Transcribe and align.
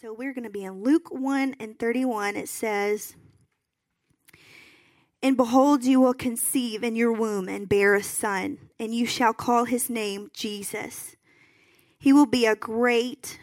So 0.00 0.12
we're 0.12 0.32
going 0.32 0.44
to 0.44 0.50
be 0.50 0.62
in 0.62 0.84
Luke 0.84 1.08
1 1.10 1.56
and 1.58 1.76
31. 1.76 2.36
It 2.36 2.48
says, 2.48 3.16
And 5.20 5.36
behold, 5.36 5.82
you 5.82 6.00
will 6.00 6.14
conceive 6.14 6.84
in 6.84 6.94
your 6.94 7.10
womb 7.10 7.48
and 7.48 7.68
bear 7.68 7.96
a 7.96 8.02
son, 8.04 8.58
and 8.78 8.94
you 8.94 9.06
shall 9.06 9.34
call 9.34 9.64
his 9.64 9.90
name 9.90 10.30
Jesus. 10.32 11.16
He 11.98 12.12
will 12.12 12.26
be 12.26 12.46
a 12.46 12.54
great, 12.54 13.40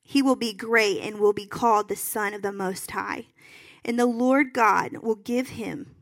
he 0.00 0.22
will 0.22 0.36
be 0.36 0.52
great 0.52 1.00
and 1.00 1.18
will 1.18 1.32
be 1.32 1.46
called 1.46 1.88
the 1.88 1.96
Son 1.96 2.34
of 2.34 2.42
the 2.42 2.52
Most 2.52 2.92
High. 2.92 3.26
And 3.84 3.98
the 3.98 4.06
Lord 4.06 4.52
God 4.52 4.98
will 4.98 5.16
give 5.16 5.48
him 5.48 5.96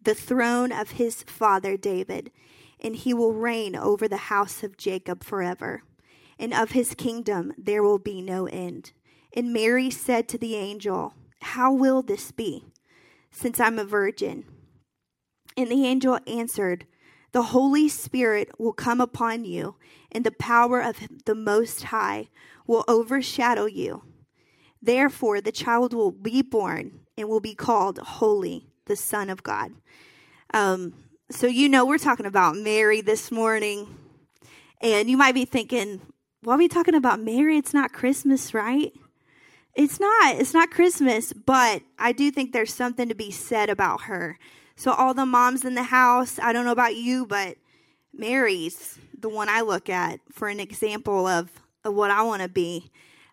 the 0.00 0.14
throne 0.14 0.72
of 0.72 0.92
his 0.92 1.22
father 1.24 1.76
David, 1.76 2.30
and 2.80 2.96
he 2.96 3.12
will 3.12 3.34
reign 3.34 3.76
over 3.76 4.08
the 4.08 4.16
house 4.16 4.62
of 4.62 4.78
Jacob 4.78 5.22
forever 5.22 5.82
and 6.38 6.52
of 6.52 6.72
his 6.72 6.94
kingdom 6.94 7.52
there 7.58 7.82
will 7.82 7.98
be 7.98 8.20
no 8.20 8.46
end. 8.46 8.92
And 9.34 9.52
Mary 9.52 9.90
said 9.90 10.28
to 10.28 10.38
the 10.38 10.54
angel, 10.54 11.14
How 11.40 11.72
will 11.72 12.02
this 12.02 12.30
be, 12.32 12.66
since 13.30 13.58
I'm 13.58 13.78
a 13.78 13.84
virgin? 13.84 14.44
And 15.56 15.70
the 15.70 15.86
angel 15.86 16.18
answered, 16.26 16.86
The 17.32 17.42
Holy 17.42 17.88
Spirit 17.88 18.50
will 18.58 18.72
come 18.72 19.00
upon 19.00 19.44
you, 19.44 19.76
and 20.12 20.24
the 20.24 20.32
power 20.32 20.80
of 20.80 20.98
the 21.24 21.34
Most 21.34 21.84
High 21.84 22.28
will 22.66 22.84
overshadow 22.88 23.66
you. 23.66 24.02
Therefore, 24.80 25.40
the 25.40 25.52
child 25.52 25.94
will 25.94 26.12
be 26.12 26.42
born 26.42 27.00
and 27.16 27.28
will 27.28 27.40
be 27.40 27.54
called 27.54 27.98
Holy, 27.98 28.68
the 28.86 28.96
Son 28.96 29.30
of 29.30 29.42
God. 29.42 29.72
Um, 30.52 30.94
so, 31.30 31.46
you 31.46 31.68
know, 31.68 31.86
we're 31.86 31.98
talking 31.98 32.26
about 32.26 32.56
Mary 32.56 33.00
this 33.00 33.30
morning. 33.30 33.98
And 34.80 35.08
you 35.08 35.16
might 35.16 35.34
be 35.34 35.46
thinking, 35.46 36.02
why 36.44 36.54
are 36.54 36.58
we 36.58 36.68
talking 36.68 36.94
about 36.94 37.20
Mary? 37.20 37.56
It's 37.56 37.74
not 37.74 37.92
Christmas, 37.92 38.52
right? 38.54 38.92
It's 39.74 39.98
not. 39.98 40.36
It's 40.36 40.54
not 40.54 40.70
Christmas, 40.70 41.32
but 41.32 41.82
I 41.98 42.12
do 42.12 42.30
think 42.30 42.52
there's 42.52 42.72
something 42.72 43.08
to 43.08 43.14
be 43.14 43.30
said 43.30 43.70
about 43.70 44.02
her. 44.02 44.38
So, 44.76 44.92
all 44.92 45.14
the 45.14 45.26
moms 45.26 45.64
in 45.64 45.74
the 45.74 45.84
house, 45.84 46.38
I 46.38 46.52
don't 46.52 46.64
know 46.64 46.72
about 46.72 46.96
you, 46.96 47.26
but 47.26 47.56
Mary's 48.12 48.98
the 49.18 49.28
one 49.28 49.48
I 49.48 49.62
look 49.62 49.88
at 49.88 50.20
for 50.30 50.48
an 50.48 50.60
example 50.60 51.26
of, 51.26 51.50
of 51.82 51.94
what 51.94 52.10
I 52.10 52.22
want 52.22 52.42
to 52.42 52.48
be. 52.48 52.90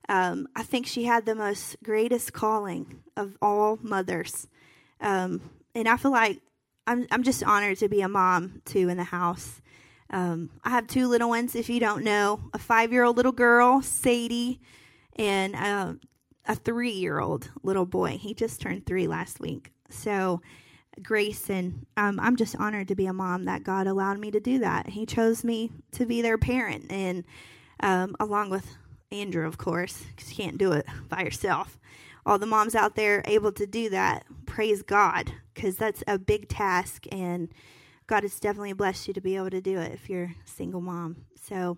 Um, 0.09 0.47
I 0.55 0.63
think 0.63 0.87
she 0.87 1.03
had 1.03 1.25
the 1.25 1.35
most 1.35 1.77
greatest 1.83 2.33
calling 2.33 3.01
of 3.15 3.37
all 3.41 3.77
mothers. 3.81 4.47
Um, 4.99 5.41
and 5.75 5.87
I 5.87 5.97
feel 5.97 6.11
like 6.11 6.39
I'm, 6.87 7.07
I'm 7.11 7.23
just 7.23 7.43
honored 7.43 7.77
to 7.79 7.89
be 7.89 8.01
a 8.01 8.09
mom 8.09 8.61
too 8.65 8.89
in 8.89 8.97
the 8.97 9.03
house. 9.03 9.61
Um, 10.11 10.49
I 10.63 10.71
have 10.71 10.87
two 10.87 11.07
little 11.07 11.29
ones, 11.29 11.55
if 11.55 11.69
you 11.69 11.79
don't 11.79 12.03
know 12.03 12.41
a 12.53 12.59
five 12.59 12.91
year 12.91 13.03
old 13.03 13.17
little 13.17 13.31
girl, 13.31 13.81
Sadie, 13.81 14.59
and 15.15 15.55
uh, 15.55 15.93
a 16.45 16.55
three 16.55 16.91
year 16.91 17.19
old 17.19 17.49
little 17.63 17.85
boy. 17.85 18.17
He 18.19 18.33
just 18.33 18.61
turned 18.61 18.85
three 18.85 19.07
last 19.07 19.39
week. 19.39 19.71
So, 19.89 20.41
Grayson, 21.01 21.85
um, 21.95 22.19
I'm 22.19 22.35
just 22.35 22.57
honored 22.57 22.89
to 22.89 22.95
be 22.95 23.05
a 23.05 23.13
mom 23.13 23.45
that 23.45 23.63
God 23.63 23.87
allowed 23.87 24.19
me 24.19 24.31
to 24.31 24.39
do 24.39 24.59
that. 24.59 24.89
He 24.89 25.05
chose 25.05 25.43
me 25.43 25.71
to 25.93 26.05
be 26.05 26.21
their 26.21 26.37
parent, 26.37 26.91
and 26.91 27.23
um, 27.79 28.15
along 28.19 28.49
with 28.49 28.75
Andrew, 29.11 29.47
of 29.47 29.57
course, 29.57 30.03
because 30.09 30.29
you 30.29 30.43
can't 30.43 30.57
do 30.57 30.73
it 30.73 30.85
by 31.09 31.21
yourself. 31.21 31.79
All 32.25 32.37
the 32.37 32.45
moms 32.45 32.75
out 32.75 32.95
there 32.95 33.23
able 33.25 33.51
to 33.53 33.65
do 33.65 33.89
that, 33.89 34.25
praise 34.45 34.83
God, 34.83 35.31
because 35.53 35.77
that's 35.77 36.03
a 36.07 36.19
big 36.19 36.47
task 36.49 37.05
and 37.11 37.49
God 38.11 38.23
has 38.23 38.41
definitely 38.41 38.73
blessed 38.73 39.07
you 39.07 39.13
to 39.13 39.21
be 39.21 39.37
able 39.37 39.51
to 39.51 39.61
do 39.61 39.79
it 39.79 39.93
if 39.93 40.09
you're 40.09 40.25
a 40.25 40.35
single 40.43 40.81
mom. 40.81 41.15
So 41.43 41.77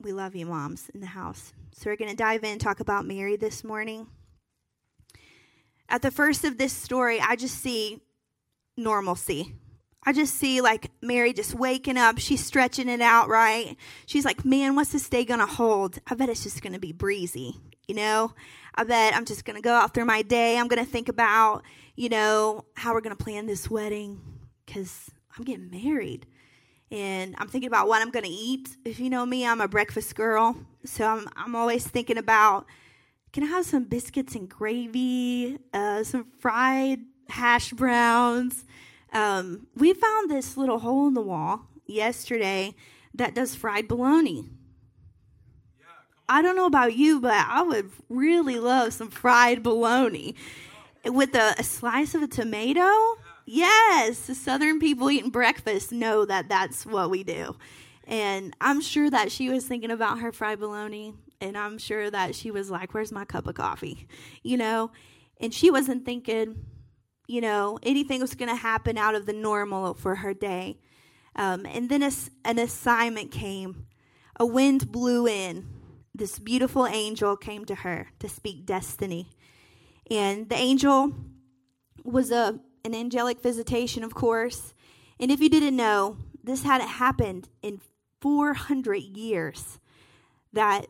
we 0.00 0.14
love 0.14 0.34
you, 0.34 0.46
moms, 0.46 0.88
in 0.94 1.00
the 1.02 1.06
house. 1.08 1.52
So 1.74 1.90
we're 1.90 1.96
going 1.96 2.10
to 2.10 2.16
dive 2.16 2.42
in 2.42 2.52
and 2.52 2.60
talk 2.60 2.80
about 2.80 3.04
Mary 3.04 3.36
this 3.36 3.64
morning. 3.64 4.06
At 5.90 6.00
the 6.00 6.10
first 6.10 6.46
of 6.46 6.56
this 6.56 6.72
story, 6.72 7.20
I 7.20 7.36
just 7.36 7.58
see 7.58 8.00
normalcy. 8.78 9.54
I 10.06 10.14
just 10.14 10.36
see 10.36 10.62
like 10.62 10.90
Mary 11.02 11.34
just 11.34 11.52
waking 11.52 11.98
up. 11.98 12.18
She's 12.18 12.42
stretching 12.42 12.88
it 12.88 13.02
out, 13.02 13.28
right? 13.28 13.76
She's 14.06 14.24
like, 14.24 14.42
man, 14.42 14.74
what's 14.74 14.92
this 14.92 15.06
day 15.06 15.26
going 15.26 15.40
to 15.40 15.44
hold? 15.44 15.98
I 16.06 16.14
bet 16.14 16.30
it's 16.30 16.44
just 16.44 16.62
going 16.62 16.72
to 16.72 16.80
be 16.80 16.92
breezy, 16.92 17.56
you 17.86 17.94
know? 17.94 18.32
I 18.74 18.84
bet 18.84 19.14
I'm 19.14 19.26
just 19.26 19.44
going 19.44 19.56
to 19.56 19.62
go 19.62 19.74
out 19.74 19.92
through 19.92 20.06
my 20.06 20.22
day. 20.22 20.56
I'm 20.56 20.68
going 20.68 20.82
to 20.82 20.90
think 20.90 21.10
about, 21.10 21.62
you 21.94 22.08
know, 22.08 22.64
how 22.74 22.94
we're 22.94 23.02
going 23.02 23.14
to 23.14 23.22
plan 23.22 23.44
this 23.44 23.68
wedding 23.68 24.31
because 24.64 25.10
I'm 25.36 25.44
getting 25.44 25.70
married. 25.70 26.26
And 26.90 27.34
I'm 27.38 27.48
thinking 27.48 27.68
about 27.68 27.88
what 27.88 28.02
I'm 28.02 28.10
going 28.10 28.24
to 28.24 28.30
eat. 28.30 28.76
If 28.84 29.00
you 29.00 29.08
know 29.08 29.24
me, 29.24 29.46
I'm 29.46 29.60
a 29.60 29.68
breakfast 29.68 30.14
girl. 30.14 30.56
So 30.84 31.06
I'm, 31.06 31.28
I'm 31.36 31.56
always 31.56 31.86
thinking 31.86 32.18
about 32.18 32.66
can 33.32 33.44
I 33.44 33.46
have 33.46 33.64
some 33.64 33.84
biscuits 33.84 34.34
and 34.34 34.46
gravy, 34.46 35.58
uh, 35.72 36.04
some 36.04 36.26
fried 36.38 37.00
hash 37.30 37.72
browns? 37.72 38.66
Um, 39.10 39.68
we 39.74 39.94
found 39.94 40.30
this 40.30 40.58
little 40.58 40.80
hole 40.80 41.08
in 41.08 41.14
the 41.14 41.22
wall 41.22 41.62
yesterday 41.86 42.74
that 43.14 43.34
does 43.34 43.54
fried 43.54 43.88
bologna. 43.88 44.50
I 46.28 46.42
don't 46.42 46.56
know 46.56 46.66
about 46.66 46.94
you, 46.94 47.20
but 47.20 47.34
I 47.34 47.62
would 47.62 47.90
really 48.08 48.58
love 48.58 48.92
some 48.92 49.10
fried 49.10 49.62
bologna 49.62 50.34
with 51.04 51.34
a, 51.34 51.54
a 51.58 51.62
slice 51.62 52.14
of 52.14 52.22
a 52.22 52.28
tomato 52.28 53.16
Yes, 53.54 54.20
the 54.20 54.34
Southern 54.34 54.80
people 54.80 55.10
eating 55.10 55.28
breakfast 55.28 55.92
know 55.92 56.24
that 56.24 56.48
that's 56.48 56.86
what 56.86 57.10
we 57.10 57.22
do. 57.22 57.54
And 58.06 58.56
I'm 58.62 58.80
sure 58.80 59.10
that 59.10 59.30
she 59.30 59.50
was 59.50 59.66
thinking 59.66 59.90
about 59.90 60.20
her 60.20 60.32
fried 60.32 60.58
bologna, 60.58 61.12
and 61.38 61.58
I'm 61.58 61.76
sure 61.76 62.10
that 62.10 62.34
she 62.34 62.50
was 62.50 62.70
like, 62.70 62.94
Where's 62.94 63.12
my 63.12 63.26
cup 63.26 63.46
of 63.46 63.54
coffee? 63.54 64.08
You 64.42 64.56
know? 64.56 64.90
And 65.38 65.52
she 65.52 65.70
wasn't 65.70 66.06
thinking, 66.06 66.64
you 67.28 67.42
know, 67.42 67.78
anything 67.82 68.22
was 68.22 68.34
going 68.34 68.48
to 68.48 68.56
happen 68.56 68.96
out 68.96 69.14
of 69.14 69.26
the 69.26 69.34
normal 69.34 69.92
for 69.92 70.14
her 70.14 70.32
day. 70.32 70.78
Um, 71.36 71.66
and 71.66 71.90
then 71.90 72.02
a, 72.02 72.10
an 72.46 72.58
assignment 72.58 73.32
came. 73.32 73.84
A 74.40 74.46
wind 74.46 74.90
blew 74.90 75.26
in. 75.26 75.68
This 76.14 76.38
beautiful 76.38 76.86
angel 76.86 77.36
came 77.36 77.66
to 77.66 77.74
her 77.74 78.08
to 78.20 78.30
speak 78.30 78.64
destiny. 78.64 79.28
And 80.10 80.48
the 80.48 80.56
angel 80.56 81.12
was 82.02 82.30
a 82.30 82.58
an 82.84 82.94
angelic 82.94 83.40
visitation, 83.40 84.04
of 84.04 84.14
course. 84.14 84.74
And 85.20 85.30
if 85.30 85.40
you 85.40 85.48
didn't 85.48 85.76
know, 85.76 86.16
this 86.42 86.62
hadn't 86.64 86.88
happened 86.88 87.48
in 87.62 87.80
400 88.20 88.96
years 88.96 89.78
that 90.52 90.86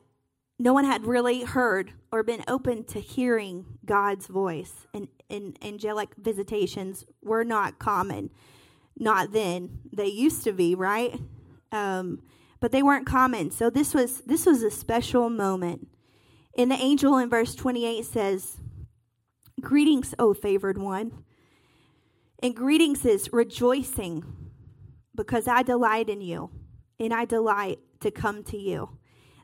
no 0.59 0.73
one 0.73 0.85
had 0.85 1.07
really 1.07 1.43
heard 1.43 1.93
or 2.11 2.23
been 2.23 2.45
open 2.47 2.85
to 2.85 3.01
hearing 3.01 3.65
God's 3.85 4.27
voice. 4.27 4.87
And, 4.95 5.09
and 5.29 5.57
angelic 5.63 6.15
visitations 6.17 7.05
were 7.23 7.45
not 7.45 7.79
common. 7.79 8.31
Not 8.99 9.33
then. 9.33 9.81
They 9.93 10.07
used 10.07 10.45
to 10.45 10.53
be, 10.53 10.75
right? 10.75 11.19
Um, 11.73 12.23
but 12.61 12.71
they 12.71 12.83
weren't 12.83 13.07
common. 13.07 13.51
So 13.51 13.71
this 13.71 13.93
was 13.93 14.21
this 14.21 14.47
was 14.47 14.63
a 14.63 14.71
special 14.71 15.29
moment. 15.29 15.89
And 16.57 16.71
the 16.71 16.77
angel 16.77 17.17
in 17.17 17.29
verse 17.29 17.55
28 17.55 18.05
says, 18.05 18.59
Greetings, 19.61 20.15
O 20.19 20.35
favored 20.35 20.79
one. 20.79 21.25
And 22.43 22.57
greetings 22.57 23.05
is 23.05 23.33
rejoicing 23.33 24.25
because 25.15 25.47
I 25.47 25.63
delight 25.63 26.09
in 26.09 26.21
you 26.21 26.51
and 26.99 27.15
I 27.15 27.25
delight 27.25 27.79
to 28.01 28.11
come 28.11 28.43
to 28.45 28.59
you. 28.59 28.99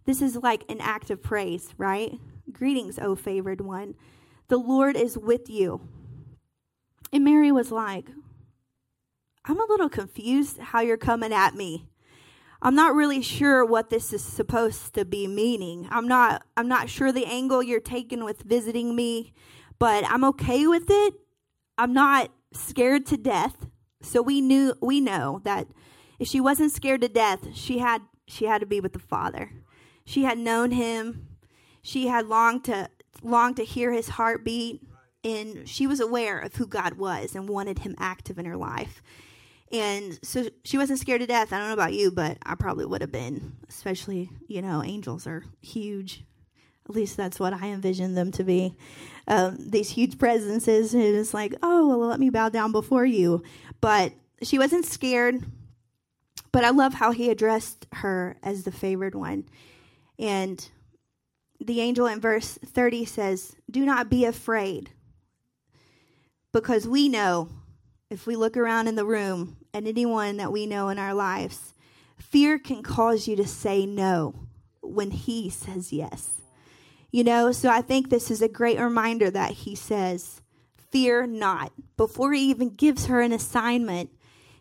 This 0.05 0.21
is 0.21 0.37
like 0.37 0.65
an 0.69 0.81
act 0.81 1.11
of 1.11 1.23
praise, 1.23 1.75
right? 1.79 2.13
Greetings, 2.51 2.99
O 2.99 3.15
favored 3.15 3.61
one. 3.61 3.95
The 4.49 4.57
Lord 4.57 4.97
is 4.97 5.17
with 5.17 5.49
you. 5.49 5.81
And 7.13 7.25
Mary 7.25 7.53
was 7.53 7.71
like, 7.71 8.09
I'm 9.45 9.61
a 9.61 9.67
little 9.69 9.89
confused 9.89 10.59
how 10.59 10.81
you're 10.81 10.97
coming 10.97 11.33
at 11.33 11.55
me. 11.55 11.87
I'm 12.61 12.75
not 12.75 12.95
really 12.95 13.23
sure 13.23 13.65
what 13.65 13.91
this 13.91 14.13
is 14.13 14.25
supposed 14.25 14.95
to 14.95 15.05
be 15.05 15.29
meaning. 15.29 15.87
I'm 15.91 16.09
not 16.09 16.45
I'm 16.57 16.67
not 16.67 16.91
sure 16.91 17.13
the 17.13 17.27
angle 17.27 17.63
you're 17.63 17.79
taking 17.79 18.25
with 18.25 18.43
visiting 18.43 18.97
me, 18.97 19.33
but 19.79 20.05
I'm 20.11 20.25
okay 20.25 20.67
with 20.67 20.87
it. 20.89 21.15
I'm 21.79 21.93
not 21.93 22.31
scared 22.53 23.07
to 23.07 23.17
death. 23.17 23.67
So 24.01 24.23
we 24.23 24.41
knew 24.41 24.75
we 24.81 25.01
know 25.01 25.41
that 25.45 25.69
if 26.19 26.29
she 26.29 26.41
wasn't 26.41 26.73
scared 26.73 27.01
to 27.03 27.09
death, 27.09 27.55
she 27.55 27.79
had 27.79 28.03
she 28.27 28.45
had 28.45 28.61
to 28.61 28.67
be 28.67 28.81
with 28.81 28.93
the 28.93 28.99
Father. 28.99 29.51
She 30.05 30.25
had 30.25 30.39
known 30.39 30.71
him. 30.71 31.29
She 31.83 32.09
had 32.09 32.27
longed 32.27 32.65
to 32.65 32.91
longed 33.23 33.57
to 33.57 33.65
hear 33.65 33.93
his 33.93 34.11
heartbeat 34.11 34.83
and 35.25 35.69
she 35.69 35.87
was 35.87 36.01
aware 36.01 36.39
of 36.39 36.55
who 36.55 36.67
God 36.67 36.95
was 36.95 37.35
and 37.35 37.49
wanted 37.49 37.81
him 37.81 37.95
active 37.99 38.39
in 38.39 38.47
her 38.47 38.57
life. 38.57 39.03
And 39.71 40.19
so 40.23 40.49
she 40.65 40.79
wasn't 40.79 41.01
scared 41.01 41.21
to 41.21 41.27
death. 41.27 41.53
I 41.53 41.59
don't 41.59 41.69
know 41.69 41.75
about 41.75 41.93
you, 41.93 42.11
but 42.11 42.39
I 42.43 42.55
probably 42.55 42.87
would 42.87 43.03
have 43.03 43.13
been, 43.13 43.57
especially, 43.69 44.31
you 44.47 44.63
know, 44.63 44.83
angels 44.83 45.27
are 45.27 45.45
huge. 45.61 46.25
At 46.89 46.95
least 46.95 47.17
that's 47.17 47.39
what 47.39 47.53
I 47.53 47.69
envisioned 47.69 48.17
them 48.17 48.33
to 48.33 48.45
be. 48.45 48.75
Um, 49.27 49.57
these 49.59 49.91
huge 49.91 50.19
presences, 50.19 50.95
and 50.95 51.03
it's 51.03 51.35
like, 51.35 51.55
oh, 51.63 51.89
well, 51.89 52.09
let 52.09 52.21
me 52.21 52.31
bow 52.31 52.49
down 52.49 52.73
before 52.73 53.05
you. 53.05 53.43
But 53.81 54.13
she 54.43 54.59
wasn't 54.59 54.87
scared. 54.87 55.45
But 56.51 56.65
I 56.65 56.71
love 56.71 56.95
how 56.95 57.13
he 57.13 57.31
addressed 57.31 57.87
her 57.93 58.37
as 58.43 58.65
the 58.65 58.73
favored 58.73 59.15
one. 59.15 59.45
And 60.19 60.67
the 61.61 61.81
angel 61.81 62.07
in 62.07 62.21
verse 62.21 62.59
30 62.65 63.05
says, 63.05 63.55
Do 63.71 63.85
not 63.85 64.09
be 64.09 64.25
afraid. 64.25 64.91
Because 66.53 66.89
we 66.89 67.09
know, 67.09 67.51
if 68.11 68.27
we 68.27 68.35
look 68.35 68.57
around 68.57 68.89
in 68.89 68.95
the 68.95 69.05
room 69.05 69.59
at 69.75 69.87
anyone 69.87 70.39
that 70.39 70.53
we 70.53 70.67
know 70.67 70.89
in 70.89 70.99
our 70.99 71.13
lives, 71.13 71.75
fear 72.17 72.59
can 72.59 72.83
cause 72.83 73.29
you 73.29 73.37
to 73.37 73.47
say 73.47 73.85
no 73.85 74.35
when 74.81 75.11
he 75.11 75.51
says 75.51 75.93
yes. 75.93 76.38
You 77.11 77.25
know, 77.25 77.53
so 77.53 77.71
I 77.71 77.81
think 77.81 78.11
this 78.11 78.31
is 78.31 78.43
a 78.43 78.49
great 78.49 78.79
reminder 78.79 79.31
that 79.31 79.53
he 79.53 79.75
says, 79.75 80.43
Fear 80.91 81.27
not. 81.27 81.73
Before 81.97 82.33
he 82.33 82.51
even 82.51 82.71
gives 82.71 83.07
her 83.07 83.21
an 83.21 83.33
assignment, 83.33 84.11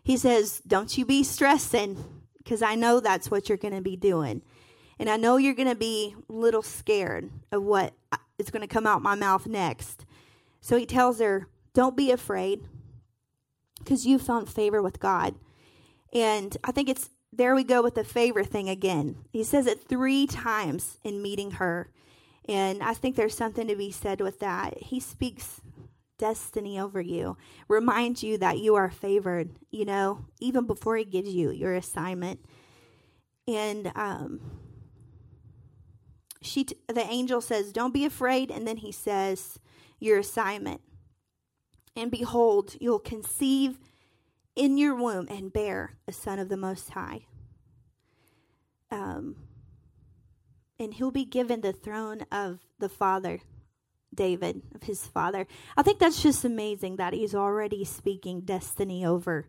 he 0.02 0.16
says, 0.16 0.62
Don't 0.66 0.96
you 0.96 1.04
be 1.04 1.22
stressing, 1.22 2.02
because 2.38 2.62
I 2.62 2.74
know 2.74 3.00
that's 3.00 3.30
what 3.30 3.48
you're 3.48 3.58
going 3.58 3.74
to 3.74 3.82
be 3.82 3.96
doing. 3.96 4.42
And 4.98 5.08
I 5.08 5.16
know 5.16 5.36
you're 5.36 5.54
going 5.54 5.68
to 5.68 5.74
be 5.74 6.14
a 6.28 6.32
little 6.32 6.62
scared 6.62 7.30
of 7.52 7.62
what 7.62 7.94
uh, 8.10 8.16
is 8.38 8.50
going 8.50 8.62
to 8.62 8.72
come 8.72 8.86
out 8.86 9.02
my 9.02 9.14
mouth 9.14 9.46
next. 9.46 10.04
So 10.60 10.76
he 10.76 10.86
tells 10.86 11.20
her, 11.20 11.48
Don't 11.74 11.96
be 11.96 12.10
afraid 12.10 12.62
because 13.78 14.06
you 14.06 14.18
found 14.18 14.48
favor 14.48 14.82
with 14.82 15.00
God. 15.00 15.34
And 16.12 16.56
I 16.64 16.72
think 16.72 16.88
it's 16.88 17.10
there 17.32 17.54
we 17.54 17.64
go 17.64 17.82
with 17.82 17.94
the 17.94 18.04
favor 18.04 18.42
thing 18.42 18.68
again. 18.68 19.16
He 19.30 19.44
says 19.44 19.66
it 19.66 19.86
three 19.86 20.26
times 20.26 20.98
in 21.04 21.22
meeting 21.22 21.52
her. 21.52 21.90
And 22.48 22.82
I 22.82 22.94
think 22.94 23.14
there's 23.14 23.36
something 23.36 23.68
to 23.68 23.76
be 23.76 23.90
said 23.90 24.20
with 24.20 24.40
that. 24.40 24.78
He 24.78 25.00
speaks 25.00 25.60
destiny 26.18 26.80
over 26.80 27.00
you, 27.00 27.36
reminds 27.68 28.22
you 28.22 28.38
that 28.38 28.58
you 28.58 28.74
are 28.74 28.90
favored, 28.90 29.50
you 29.70 29.84
know, 29.84 30.24
even 30.40 30.66
before 30.66 30.96
he 30.96 31.04
gives 31.04 31.28
you 31.28 31.50
your 31.50 31.74
assignment. 31.74 32.40
And 33.46 33.92
um, 33.94 34.40
she 36.42 36.64
t- 36.64 36.76
the 36.88 37.06
angel 37.06 37.40
says, 37.40 37.72
"Don't 37.72 37.94
be 37.94 38.04
afraid," 38.04 38.50
and 38.50 38.66
then 38.66 38.78
he 38.78 38.92
says, 38.92 39.58
"Your 40.00 40.18
assignment." 40.18 40.80
And 41.96 42.10
behold, 42.10 42.76
you'll 42.80 42.98
conceive 42.98 43.78
in 44.54 44.76
your 44.76 44.94
womb 44.94 45.28
and 45.30 45.52
bear 45.52 45.96
a 46.06 46.12
son 46.12 46.38
of 46.38 46.48
the 46.48 46.56
Most 46.56 46.90
High. 46.90 47.26
Um, 48.90 49.36
and 50.78 50.94
he'll 50.94 51.10
be 51.10 51.24
given 51.24 51.60
the 51.60 51.72
throne 51.72 52.24
of 52.30 52.60
the 52.78 52.88
Father, 52.88 53.40
David, 54.14 54.62
of 54.74 54.84
his 54.84 55.06
father. 55.06 55.46
I 55.76 55.82
think 55.82 55.98
that's 55.98 56.22
just 56.22 56.44
amazing 56.44 56.96
that 56.96 57.12
he's 57.12 57.34
already 57.34 57.84
speaking 57.84 58.40
destiny 58.40 59.04
over 59.04 59.46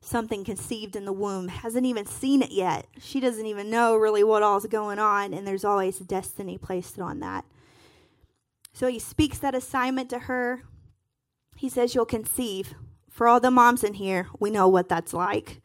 something 0.00 0.44
conceived 0.44 0.94
in 0.96 1.04
the 1.04 1.12
womb, 1.12 1.48
hasn't 1.48 1.86
even 1.86 2.06
seen 2.06 2.42
it 2.42 2.52
yet. 2.52 2.86
She 2.98 3.20
doesn't 3.20 3.46
even 3.46 3.70
know 3.70 3.96
really 3.96 4.22
what 4.22 4.42
all's 4.42 4.66
going 4.66 4.98
on, 4.98 5.34
and 5.34 5.46
there's 5.46 5.64
always 5.64 5.98
destiny 5.98 6.58
placed 6.58 6.98
on 6.98 7.20
that. 7.20 7.44
So 8.72 8.86
he 8.86 8.98
speaks 8.98 9.38
that 9.38 9.54
assignment 9.54 10.10
to 10.10 10.20
her. 10.20 10.62
He 11.56 11.68
says, 11.68 11.94
You'll 11.94 12.06
conceive. 12.06 12.74
For 13.10 13.26
all 13.26 13.40
the 13.40 13.50
moms 13.50 13.82
in 13.82 13.94
here, 13.94 14.28
we 14.38 14.50
know 14.50 14.68
what 14.68 14.90
that's 14.90 15.14
like. 15.14 15.62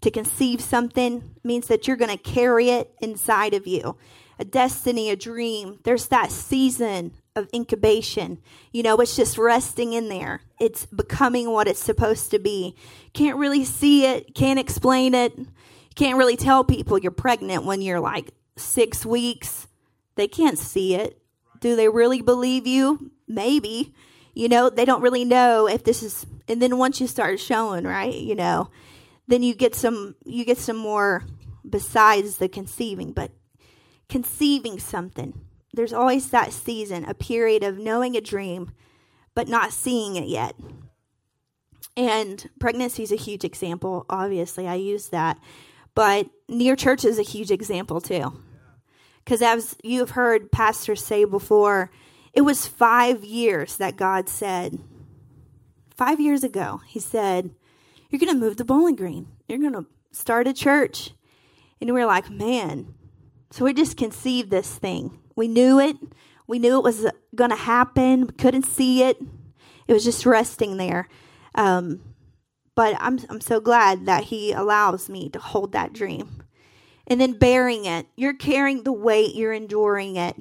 To 0.00 0.10
conceive 0.10 0.60
something 0.60 1.34
means 1.44 1.66
that 1.66 1.86
you're 1.86 1.98
going 1.98 2.10
to 2.10 2.16
carry 2.16 2.70
it 2.70 2.90
inside 3.00 3.52
of 3.52 3.66
you 3.66 3.96
a 4.38 4.44
destiny, 4.44 5.10
a 5.10 5.16
dream. 5.16 5.78
There's 5.84 6.08
that 6.08 6.30
season 6.30 7.12
of 7.36 7.48
incubation. 7.54 8.38
You 8.72 8.82
know, 8.82 8.96
it's 8.96 9.16
just 9.16 9.38
resting 9.38 9.92
in 9.92 10.08
there. 10.08 10.40
It's 10.60 10.86
becoming 10.86 11.50
what 11.50 11.68
it's 11.68 11.82
supposed 11.82 12.30
to 12.30 12.38
be. 12.38 12.76
Can't 13.12 13.38
really 13.38 13.64
see 13.64 14.06
it, 14.06 14.34
can't 14.34 14.58
explain 14.58 15.14
it. 15.14 15.38
Can't 15.94 16.18
really 16.18 16.36
tell 16.36 16.64
people 16.64 16.98
you're 16.98 17.12
pregnant 17.12 17.64
when 17.64 17.80
you're 17.80 18.00
like 18.00 18.32
six 18.56 19.06
weeks. 19.06 19.68
They 20.16 20.26
can't 20.26 20.58
see 20.58 20.94
it. 20.94 21.20
Do 21.60 21.76
they 21.76 21.88
really 21.88 22.20
believe 22.20 22.66
you? 22.66 23.12
Maybe. 23.28 23.94
You 24.34 24.48
know, 24.48 24.68
they 24.70 24.84
don't 24.84 25.02
really 25.02 25.24
know 25.24 25.68
if 25.68 25.84
this 25.84 26.02
is 26.02 26.26
and 26.48 26.60
then 26.60 26.76
once 26.78 27.00
you 27.00 27.06
start 27.06 27.40
showing, 27.40 27.84
right, 27.84 28.14
you 28.14 28.34
know, 28.34 28.70
then 29.26 29.42
you 29.42 29.54
get 29.54 29.74
some 29.74 30.14
you 30.24 30.44
get 30.44 30.58
some 30.58 30.76
more 30.76 31.24
besides 31.68 32.38
the 32.38 32.48
conceiving, 32.48 33.12
but 33.12 33.30
conceiving 34.14 34.78
something 34.78 35.44
there's 35.72 35.92
always 35.92 36.30
that 36.30 36.52
season, 36.52 37.04
a 37.04 37.14
period 37.14 37.64
of 37.64 37.78
knowing 37.78 38.16
a 38.16 38.20
dream, 38.20 38.70
but 39.34 39.48
not 39.48 39.72
seeing 39.72 40.14
it 40.14 40.28
yet. 40.28 40.54
And 41.96 42.48
pregnancy 42.60 43.02
is 43.02 43.10
a 43.10 43.16
huge 43.16 43.42
example. 43.42 44.06
Obviously, 44.08 44.68
I 44.68 44.76
use 44.76 45.08
that. 45.08 45.36
But 45.96 46.28
near 46.48 46.76
church 46.76 47.04
is 47.04 47.18
a 47.18 47.22
huge 47.22 47.50
example 47.50 48.00
too. 48.00 48.40
Because 49.24 49.42
as 49.42 49.76
you've 49.82 50.10
heard 50.10 50.52
pastors 50.52 51.04
say 51.04 51.24
before, 51.24 51.90
it 52.32 52.42
was 52.42 52.68
five 52.68 53.24
years 53.24 53.78
that 53.78 53.96
God 53.96 54.28
said, 54.28 54.78
five 55.96 56.20
years 56.20 56.44
ago, 56.44 56.82
He 56.86 57.00
said, 57.00 57.50
You're 58.10 58.20
going 58.20 58.32
to 58.32 58.38
move 58.38 58.54
to 58.58 58.64
Bowling 58.64 58.94
Green. 58.94 59.26
You're 59.48 59.58
going 59.58 59.72
to 59.72 59.86
start 60.12 60.46
a 60.46 60.52
church. 60.52 61.10
And 61.80 61.90
we 61.90 61.94
we're 61.94 62.06
like, 62.06 62.30
Man. 62.30 62.94
So 63.54 63.64
we 63.64 63.72
just 63.72 63.96
conceived 63.96 64.50
this 64.50 64.68
thing. 64.68 65.16
We 65.36 65.46
knew 65.46 65.78
it. 65.78 65.96
We 66.48 66.58
knew 66.58 66.76
it 66.76 66.82
was 66.82 67.06
going 67.36 67.50
to 67.50 67.56
happen. 67.56 68.26
We 68.26 68.32
couldn't 68.32 68.66
see 68.66 69.04
it. 69.04 69.16
It 69.86 69.92
was 69.92 70.02
just 70.02 70.26
resting 70.26 70.76
there. 70.76 71.06
Um, 71.54 72.00
but 72.74 72.96
I'm 72.98 73.20
I'm 73.30 73.40
so 73.40 73.60
glad 73.60 74.06
that 74.06 74.24
He 74.24 74.50
allows 74.50 75.08
me 75.08 75.28
to 75.28 75.38
hold 75.38 75.70
that 75.70 75.92
dream, 75.92 76.42
and 77.06 77.20
then 77.20 77.38
bearing 77.38 77.84
it. 77.84 78.08
You're 78.16 78.34
carrying 78.34 78.82
the 78.82 78.92
weight. 78.92 79.36
You're 79.36 79.52
enduring 79.52 80.16
it, 80.16 80.34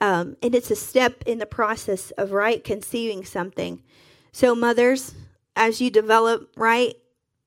um, 0.00 0.36
and 0.42 0.52
it's 0.52 0.72
a 0.72 0.74
step 0.74 1.22
in 1.26 1.38
the 1.38 1.46
process 1.46 2.10
of 2.18 2.32
right 2.32 2.64
conceiving 2.64 3.24
something. 3.24 3.84
So 4.32 4.56
mothers, 4.56 5.14
as 5.54 5.80
you 5.80 5.92
develop 5.92 6.50
right, 6.56 6.96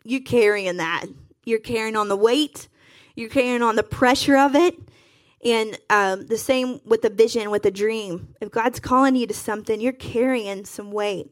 you're 0.06 0.22
carrying 0.22 0.78
that. 0.78 1.08
You're 1.44 1.60
carrying 1.60 1.98
on 1.98 2.08
the 2.08 2.16
weight. 2.16 2.70
You're 3.14 3.30
carrying 3.30 3.62
on 3.62 3.76
the 3.76 3.84
pressure 3.84 4.38
of 4.38 4.56
it. 4.56 4.76
And 5.44 5.78
um, 5.90 6.28
the 6.28 6.38
same 6.38 6.82
with 6.86 7.02
the 7.02 7.10
vision, 7.10 7.50
with 7.50 7.64
the 7.64 7.72
dream. 7.72 8.36
If 8.42 8.52
God's 8.52 8.80
calling 8.80 9.16
you 9.16 9.26
to 9.28 9.34
something, 9.34 9.82
you're 9.82 9.94
carrying 9.94 10.66
some 10.66 10.92
weight. 10.92 11.32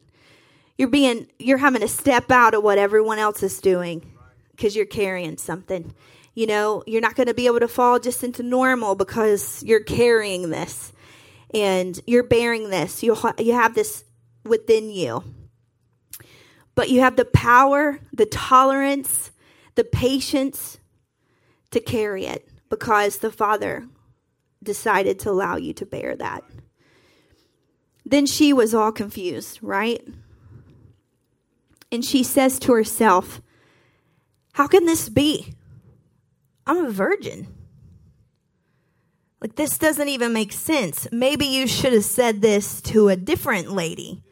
You're 0.76 0.88
being, 0.88 1.28
you're 1.38 1.58
having 1.58 1.82
to 1.82 1.88
step 1.88 2.30
out 2.30 2.54
of 2.54 2.62
what 2.64 2.78
everyone 2.78 3.18
else 3.18 3.42
is 3.42 3.60
doing 3.60 4.10
because 4.50 4.74
you're 4.74 4.86
carrying 4.86 5.36
something. 5.36 5.94
You 6.34 6.46
know, 6.46 6.82
you're 6.86 7.00
not 7.00 7.16
going 7.16 7.26
to 7.26 7.34
be 7.34 7.46
able 7.46 7.60
to 7.60 7.68
fall 7.68 7.98
just 7.98 8.24
into 8.24 8.42
normal 8.42 8.94
because 8.94 9.62
you're 9.62 9.84
carrying 9.84 10.50
this 10.50 10.92
and 11.52 12.00
you're 12.06 12.22
bearing 12.22 12.70
this. 12.70 13.02
You 13.02 13.16
you 13.38 13.52
have 13.52 13.74
this 13.74 14.04
within 14.44 14.90
you. 14.90 15.24
But 16.74 16.88
you 16.88 17.00
have 17.00 17.16
the 17.16 17.24
power, 17.24 17.98
the 18.12 18.26
tolerance, 18.26 19.32
the 19.74 19.84
patience 19.84 20.78
to 21.72 21.80
carry 21.80 22.26
it 22.26 22.48
because 22.68 23.18
the 23.18 23.30
Father 23.30 23.86
decided 24.62 25.18
to 25.20 25.30
allow 25.30 25.56
you 25.56 25.72
to 25.74 25.86
bear 25.86 26.16
that. 26.16 26.44
Then 28.04 28.26
she 28.26 28.52
was 28.52 28.74
all 28.74 28.92
confused, 28.92 29.58
right? 29.62 30.06
And 31.92 32.04
she 32.04 32.22
says 32.22 32.58
to 32.60 32.72
herself, 32.72 33.40
How 34.52 34.66
can 34.66 34.86
this 34.86 35.08
be? 35.08 35.54
I'm 36.66 36.84
a 36.84 36.90
virgin. 36.90 37.48
Like, 39.40 39.56
this 39.56 39.78
doesn't 39.78 40.08
even 40.08 40.32
make 40.32 40.52
sense. 40.52 41.08
Maybe 41.10 41.46
you 41.46 41.66
should 41.66 41.94
have 41.94 42.04
said 42.04 42.42
this 42.42 42.82
to 42.82 43.08
a 43.08 43.16
different 43.16 43.72
lady, 43.72 44.22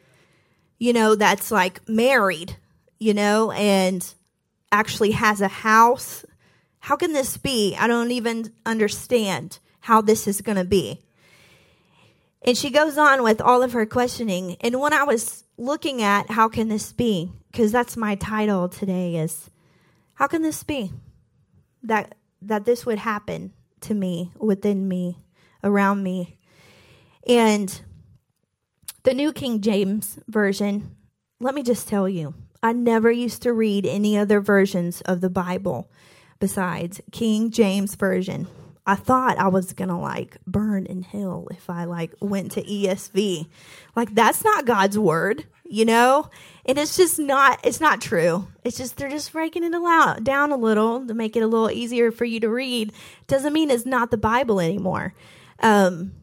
you 0.77 0.93
know, 0.93 1.15
that's 1.15 1.51
like 1.51 1.87
married, 1.89 2.55
you 2.99 3.13
know, 3.13 3.51
and 3.51 4.13
actually 4.71 5.11
has 5.11 5.41
a 5.41 5.47
house. 5.47 6.23
How 6.79 6.95
can 6.95 7.13
this 7.13 7.37
be? 7.37 7.75
I 7.77 7.87
don't 7.87 8.11
even 8.11 8.53
understand 8.65 9.59
how 9.81 10.01
this 10.01 10.27
is 10.27 10.41
going 10.41 10.57
to 10.57 10.65
be. 10.65 11.01
And 12.41 12.57
she 12.57 12.69
goes 12.69 12.97
on 12.97 13.23
with 13.23 13.41
all 13.41 13.63
of 13.63 13.73
her 13.73 13.85
questioning. 13.85 14.55
And 14.61 14.79
when 14.79 14.93
I 14.93 15.03
was 15.03 15.43
looking 15.57 16.01
at 16.01 16.31
how 16.31 16.47
can 16.47 16.69
this 16.69 16.93
be, 16.93 17.31
because 17.51 17.71
that's 17.71 17.97
my 17.97 18.15
title 18.15 18.69
today 18.69 19.17
is 19.17 19.49
how 20.13 20.27
can 20.27 20.41
this 20.41 20.63
be 20.63 20.91
that 21.83 22.15
that 22.41 22.65
this 22.65 22.85
would 22.85 22.99
happen 22.99 23.53
to 23.81 23.93
me, 23.93 24.31
within 24.37 24.87
me, 24.87 25.17
around 25.63 26.03
me. 26.03 26.37
And 27.27 27.81
the 29.03 29.13
New 29.13 29.33
King 29.33 29.61
James 29.61 30.19
version, 30.27 30.95
let 31.39 31.55
me 31.55 31.63
just 31.63 31.87
tell 31.87 32.07
you, 32.07 32.33
I 32.61 32.73
never 32.73 33.11
used 33.11 33.41
to 33.43 33.53
read 33.53 33.85
any 33.85 34.17
other 34.17 34.41
versions 34.41 35.01
of 35.01 35.21
the 35.21 35.29
Bible 35.29 35.89
besides 36.39 37.01
King 37.11 37.51
James 37.51 37.95
version. 37.95 38.47
I 38.89 38.95
thought 38.95 39.37
I 39.37 39.49
was 39.49 39.73
gonna 39.73 39.99
like 39.99 40.37
burn 40.47 40.87
in 40.87 41.03
hell 41.03 41.47
if 41.51 41.69
I 41.69 41.83
like 41.83 42.15
went 42.19 42.53
to 42.53 42.63
ESV. 42.63 43.47
Like 43.95 44.15
that's 44.15 44.43
not 44.43 44.65
God's 44.65 44.97
word, 44.97 45.45
you 45.63 45.85
know? 45.85 46.27
And 46.65 46.79
it's 46.79 46.97
just 46.97 47.19
not 47.19 47.59
it's 47.63 47.79
not 47.79 48.01
true. 48.01 48.47
It's 48.63 48.77
just 48.77 48.97
they're 48.97 49.07
just 49.07 49.31
breaking 49.31 49.63
it 49.63 50.23
down 50.23 50.51
a 50.51 50.57
little 50.57 51.05
to 51.05 51.13
make 51.13 51.35
it 51.35 51.43
a 51.43 51.47
little 51.47 51.69
easier 51.69 52.11
for 52.11 52.25
you 52.25 52.39
to 52.39 52.49
read. 52.49 52.91
Doesn't 53.27 53.53
mean 53.53 53.69
it's 53.69 53.85
not 53.85 54.09
the 54.09 54.17
Bible 54.17 54.59
anymore. 54.59 55.13
Um 55.59 56.13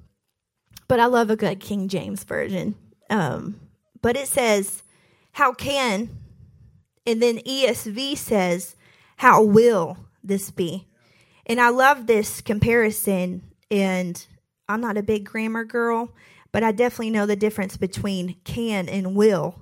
but 0.89 0.99
I 0.99 1.07
love 1.07 1.31
a 1.31 1.37
good 1.37 1.61
King 1.61 1.87
James 1.87 2.25
version. 2.25 2.75
Um, 3.11 3.61
but 4.03 4.17
it 4.17 4.27
says, 4.27 4.83
How 5.33 5.53
can, 5.53 6.11
and 7.07 7.23
then 7.23 7.39
ESV 7.39 8.17
says, 8.17 8.75
How 9.19 9.43
will 9.43 9.99
this 10.25 10.51
be? 10.51 10.89
And 11.47 11.61
I 11.61 11.69
love 11.69 12.07
this 12.07 12.41
comparison. 12.41 13.43
And 13.71 14.25
I'm 14.69 14.81
not 14.81 14.99
a 14.99 15.03
big 15.03 15.25
grammar 15.25 15.65
girl, 15.65 16.12
but 16.53 16.62
I 16.62 16.73
definitely 16.73 17.11
know 17.11 17.26
the 17.26 17.37
difference 17.37 17.76
between 17.76 18.37
can 18.45 18.88
and 18.88 19.15
will. 19.15 19.61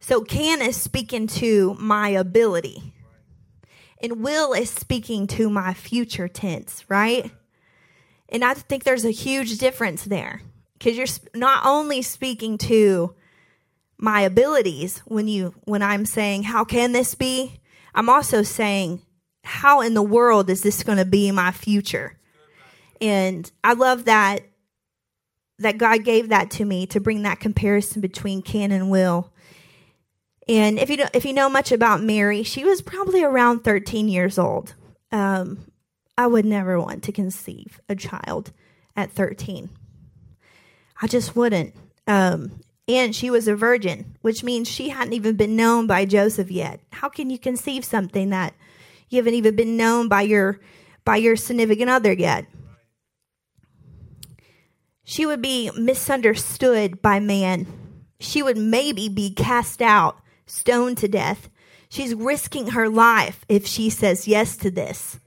So, 0.00 0.22
can 0.22 0.60
is 0.62 0.80
speaking 0.80 1.28
to 1.28 1.74
my 1.78 2.08
ability, 2.08 2.92
and 4.02 4.20
will 4.20 4.52
is 4.52 4.68
speaking 4.68 5.28
to 5.28 5.48
my 5.48 5.74
future 5.74 6.26
tense, 6.26 6.84
right? 6.88 7.30
And 8.28 8.44
I 8.44 8.54
think 8.54 8.82
there's 8.82 9.04
a 9.04 9.12
huge 9.12 9.58
difference 9.58 10.04
there 10.04 10.42
because 10.72 10.96
you're 10.96 11.40
not 11.40 11.64
only 11.64 12.02
speaking 12.02 12.58
to 12.58 13.14
my 13.96 14.22
abilities 14.22 14.98
when 15.06 15.28
you 15.28 15.54
when 15.64 15.82
I'm 15.82 16.04
saying 16.04 16.42
how 16.42 16.64
can 16.64 16.90
this 16.90 17.14
be? 17.14 17.60
I'm 17.94 18.08
also 18.08 18.42
saying 18.42 19.02
how 19.42 19.80
in 19.80 19.94
the 19.94 20.02
world 20.02 20.48
is 20.50 20.62
this 20.62 20.82
going 20.82 20.98
to 20.98 21.04
be 21.04 21.30
my 21.30 21.50
future? 21.50 22.18
And 23.00 23.50
I 23.64 23.72
love 23.72 24.04
that 24.04 24.40
that 25.58 25.78
God 25.78 26.04
gave 26.04 26.30
that 26.30 26.50
to 26.52 26.64
me 26.64 26.86
to 26.86 27.00
bring 27.00 27.22
that 27.22 27.40
comparison 27.40 28.00
between 28.00 28.42
can 28.42 28.72
and 28.72 28.90
will. 28.90 29.32
And 30.48 30.78
if 30.78 30.90
you 30.90 30.96
know, 30.96 31.08
if 31.14 31.24
you 31.24 31.32
know 31.32 31.48
much 31.48 31.70
about 31.70 32.02
Mary, 32.02 32.42
she 32.42 32.64
was 32.64 32.82
probably 32.82 33.22
around 33.22 33.60
13 33.62 34.08
years 34.08 34.38
old. 34.38 34.74
Um, 35.12 35.70
I 36.18 36.26
would 36.26 36.44
never 36.44 36.80
want 36.80 37.04
to 37.04 37.12
conceive 37.12 37.80
a 37.88 37.94
child 37.94 38.52
at 38.96 39.12
13. 39.12 39.70
I 41.00 41.06
just 41.06 41.36
wouldn't. 41.36 41.74
Um, 42.06 42.60
and 42.88 43.14
she 43.14 43.30
was 43.30 43.46
a 43.46 43.54
virgin, 43.54 44.16
which 44.22 44.42
means 44.42 44.68
she 44.68 44.88
hadn't 44.88 45.12
even 45.12 45.36
been 45.36 45.56
known 45.56 45.86
by 45.86 46.04
Joseph 46.04 46.50
yet. 46.50 46.80
How 46.92 47.08
can 47.08 47.30
you 47.30 47.38
conceive 47.38 47.84
something 47.84 48.30
that 48.30 48.54
you 49.12 49.18
haven't 49.18 49.34
even 49.34 49.56
been 49.56 49.76
known 49.76 50.08
by 50.08 50.22
your 50.22 50.60
by 51.04 51.16
your 51.16 51.36
significant 51.36 51.90
other 51.90 52.12
yet? 52.12 52.46
She 55.04 55.26
would 55.26 55.42
be 55.42 55.70
misunderstood 55.76 57.02
by 57.02 57.20
man. 57.20 57.66
She 58.20 58.42
would 58.42 58.56
maybe 58.56 59.08
be 59.08 59.34
cast 59.34 59.82
out, 59.82 60.16
stoned 60.46 60.98
to 60.98 61.08
death. 61.08 61.50
She's 61.88 62.14
risking 62.14 62.68
her 62.68 62.88
life 62.88 63.44
if 63.48 63.66
she 63.66 63.90
says 63.90 64.28
yes 64.28 64.56
to 64.58 64.70
this. 64.70 65.18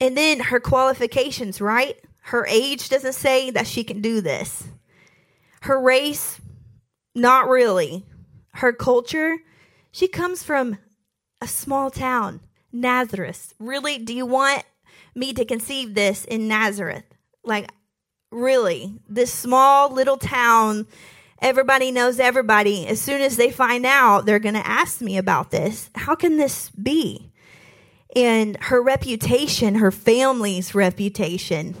And 0.00 0.16
then 0.16 0.38
her 0.40 0.60
qualifications, 0.60 1.60
right? 1.60 1.96
Her 2.20 2.46
age 2.46 2.88
doesn't 2.88 3.14
say 3.14 3.50
that 3.50 3.66
she 3.66 3.82
can 3.84 4.00
do 4.00 4.20
this. 4.20 4.64
Her 5.62 5.80
race, 5.80 6.40
not 7.14 7.48
really. 7.48 8.04
Her 8.52 8.72
culture, 8.72 9.38
she 9.90 10.06
comes 10.06 10.42
from 10.42 10.78
a 11.40 11.48
small 11.48 11.90
town, 11.90 12.40
Nazareth. 12.72 13.54
Really, 13.58 13.98
do 13.98 14.14
you 14.14 14.26
want 14.26 14.64
me 15.14 15.32
to 15.34 15.44
conceive 15.44 15.94
this 15.94 16.24
in 16.24 16.48
Nazareth? 16.48 17.04
Like, 17.44 17.70
really, 18.30 19.00
this 19.08 19.32
small 19.32 19.92
little 19.92 20.16
town, 20.16 20.86
everybody 21.40 21.90
knows 21.90 22.18
everybody. 22.18 22.86
As 22.86 23.00
soon 23.00 23.20
as 23.20 23.36
they 23.36 23.50
find 23.50 23.86
out, 23.86 24.26
they're 24.26 24.38
going 24.38 24.54
to 24.54 24.66
ask 24.66 25.00
me 25.00 25.16
about 25.16 25.50
this. 25.50 25.90
How 25.94 26.14
can 26.14 26.36
this 26.36 26.70
be? 26.70 27.32
and 28.16 28.56
her 28.62 28.82
reputation, 28.82 29.76
her 29.76 29.90
family's 29.92 30.74
reputation. 30.74 31.76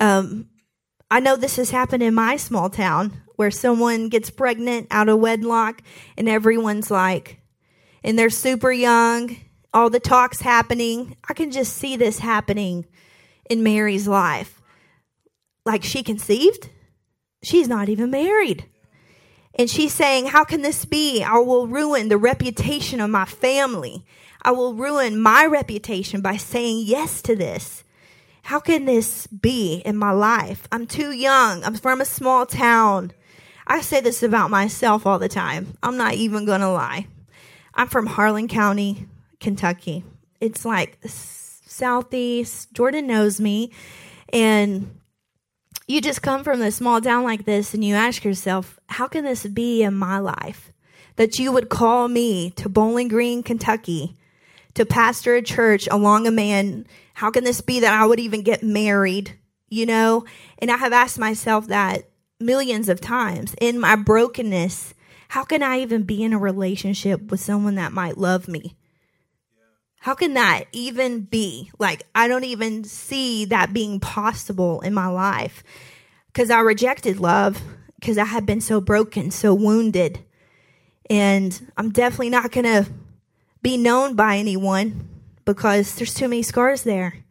Um, 0.00 0.48
I 1.10 1.18
know 1.18 1.36
this 1.36 1.56
has 1.56 1.70
happened 1.70 2.02
in 2.02 2.14
my 2.14 2.36
small 2.36 2.70
town 2.70 3.22
where 3.34 3.50
someone 3.50 4.08
gets 4.08 4.30
pregnant 4.30 4.86
out 4.92 5.08
of 5.08 5.18
wedlock 5.18 5.82
and 6.16 6.28
everyone's 6.28 6.92
like, 6.92 7.40
and 8.04 8.18
they're 8.18 8.30
super 8.30 8.70
young, 8.70 9.36
all 9.72 9.90
the 9.90 9.98
talk's 9.98 10.40
happening. 10.40 11.16
I 11.28 11.32
can 11.32 11.50
just 11.50 11.72
see 11.72 11.96
this 11.96 12.20
happening 12.20 12.86
in 13.50 13.64
Mary's 13.64 14.06
life. 14.06 14.60
Like 15.64 15.82
she 15.82 16.02
conceived, 16.02 16.68
she's 17.42 17.66
not 17.66 17.88
even 17.88 18.10
married. 18.10 18.66
And 19.56 19.70
she's 19.70 19.94
saying, 19.94 20.26
How 20.26 20.44
can 20.44 20.62
this 20.62 20.84
be? 20.84 21.22
I 21.22 21.38
will 21.38 21.66
ruin 21.66 22.08
the 22.08 22.18
reputation 22.18 23.00
of 23.00 23.10
my 23.10 23.24
family. 23.24 24.04
I 24.42 24.50
will 24.50 24.74
ruin 24.74 25.18
my 25.18 25.46
reputation 25.46 26.20
by 26.20 26.36
saying 26.36 26.82
yes 26.84 27.22
to 27.22 27.34
this. 27.34 27.82
How 28.42 28.60
can 28.60 28.84
this 28.84 29.26
be 29.26 29.80
in 29.86 29.96
my 29.96 30.10
life? 30.10 30.68
I'm 30.70 30.86
too 30.86 31.12
young. 31.12 31.64
I'm 31.64 31.76
from 31.76 32.02
a 32.02 32.04
small 32.04 32.44
town. 32.44 33.12
I 33.66 33.80
say 33.80 34.02
this 34.02 34.22
about 34.22 34.50
myself 34.50 35.06
all 35.06 35.18
the 35.18 35.30
time. 35.30 35.78
I'm 35.82 35.96
not 35.96 36.14
even 36.14 36.44
going 36.44 36.60
to 36.60 36.68
lie. 36.68 37.06
I'm 37.74 37.88
from 37.88 38.06
Harlan 38.06 38.48
County, 38.48 39.06
Kentucky. 39.40 40.04
It's 40.40 40.64
like 40.64 40.98
southeast. 41.04 42.72
Jordan 42.72 43.06
knows 43.06 43.40
me. 43.40 43.72
And 44.32 45.00
you 45.86 46.00
just 46.00 46.22
come 46.22 46.44
from 46.44 46.62
a 46.62 46.70
small 46.70 47.00
town 47.00 47.24
like 47.24 47.44
this 47.44 47.74
and 47.74 47.84
you 47.84 47.94
ask 47.94 48.24
yourself, 48.24 48.78
how 48.88 49.08
can 49.08 49.24
this 49.24 49.46
be 49.46 49.82
in 49.82 49.94
my 49.94 50.18
life? 50.18 50.72
That 51.16 51.38
you 51.38 51.52
would 51.52 51.68
call 51.68 52.08
me 52.08 52.50
to 52.50 52.68
Bowling 52.68 53.08
Green, 53.08 53.42
Kentucky 53.42 54.16
to 54.74 54.84
pastor 54.84 55.36
a 55.36 55.42
church 55.42 55.88
along 55.90 56.26
a 56.26 56.30
man. 56.30 56.86
How 57.14 57.30
can 57.30 57.44
this 57.44 57.60
be 57.60 57.80
that 57.80 57.92
I 57.92 58.06
would 58.06 58.20
even 58.20 58.42
get 58.42 58.62
married? 58.62 59.38
You 59.68 59.86
know? 59.86 60.24
And 60.58 60.70
I 60.70 60.76
have 60.76 60.92
asked 60.92 61.18
myself 61.18 61.68
that 61.68 62.08
millions 62.40 62.88
of 62.88 63.00
times 63.00 63.54
in 63.60 63.78
my 63.80 63.96
brokenness. 63.96 64.93
How 65.34 65.42
can 65.42 65.64
I 65.64 65.80
even 65.80 66.04
be 66.04 66.22
in 66.22 66.32
a 66.32 66.38
relationship 66.38 67.32
with 67.32 67.40
someone 67.40 67.74
that 67.74 67.90
might 67.90 68.16
love 68.16 68.46
me? 68.46 68.76
How 69.98 70.14
can 70.14 70.34
that 70.34 70.66
even 70.70 71.22
be? 71.22 71.72
Like, 71.76 72.06
I 72.14 72.28
don't 72.28 72.44
even 72.44 72.84
see 72.84 73.44
that 73.46 73.72
being 73.72 73.98
possible 73.98 74.80
in 74.82 74.94
my 74.94 75.08
life 75.08 75.64
because 76.28 76.50
I 76.50 76.60
rejected 76.60 77.18
love 77.18 77.60
because 77.98 78.16
I 78.16 78.26
had 78.26 78.46
been 78.46 78.60
so 78.60 78.80
broken, 78.80 79.32
so 79.32 79.52
wounded. 79.54 80.20
And 81.10 81.72
I'm 81.76 81.90
definitely 81.90 82.30
not 82.30 82.52
going 82.52 82.66
to 82.66 82.88
be 83.60 83.76
known 83.76 84.14
by 84.14 84.36
anyone 84.36 85.08
because 85.44 85.96
there's 85.96 86.14
too 86.14 86.28
many 86.28 86.44
scars 86.44 86.84
there. 86.84 87.24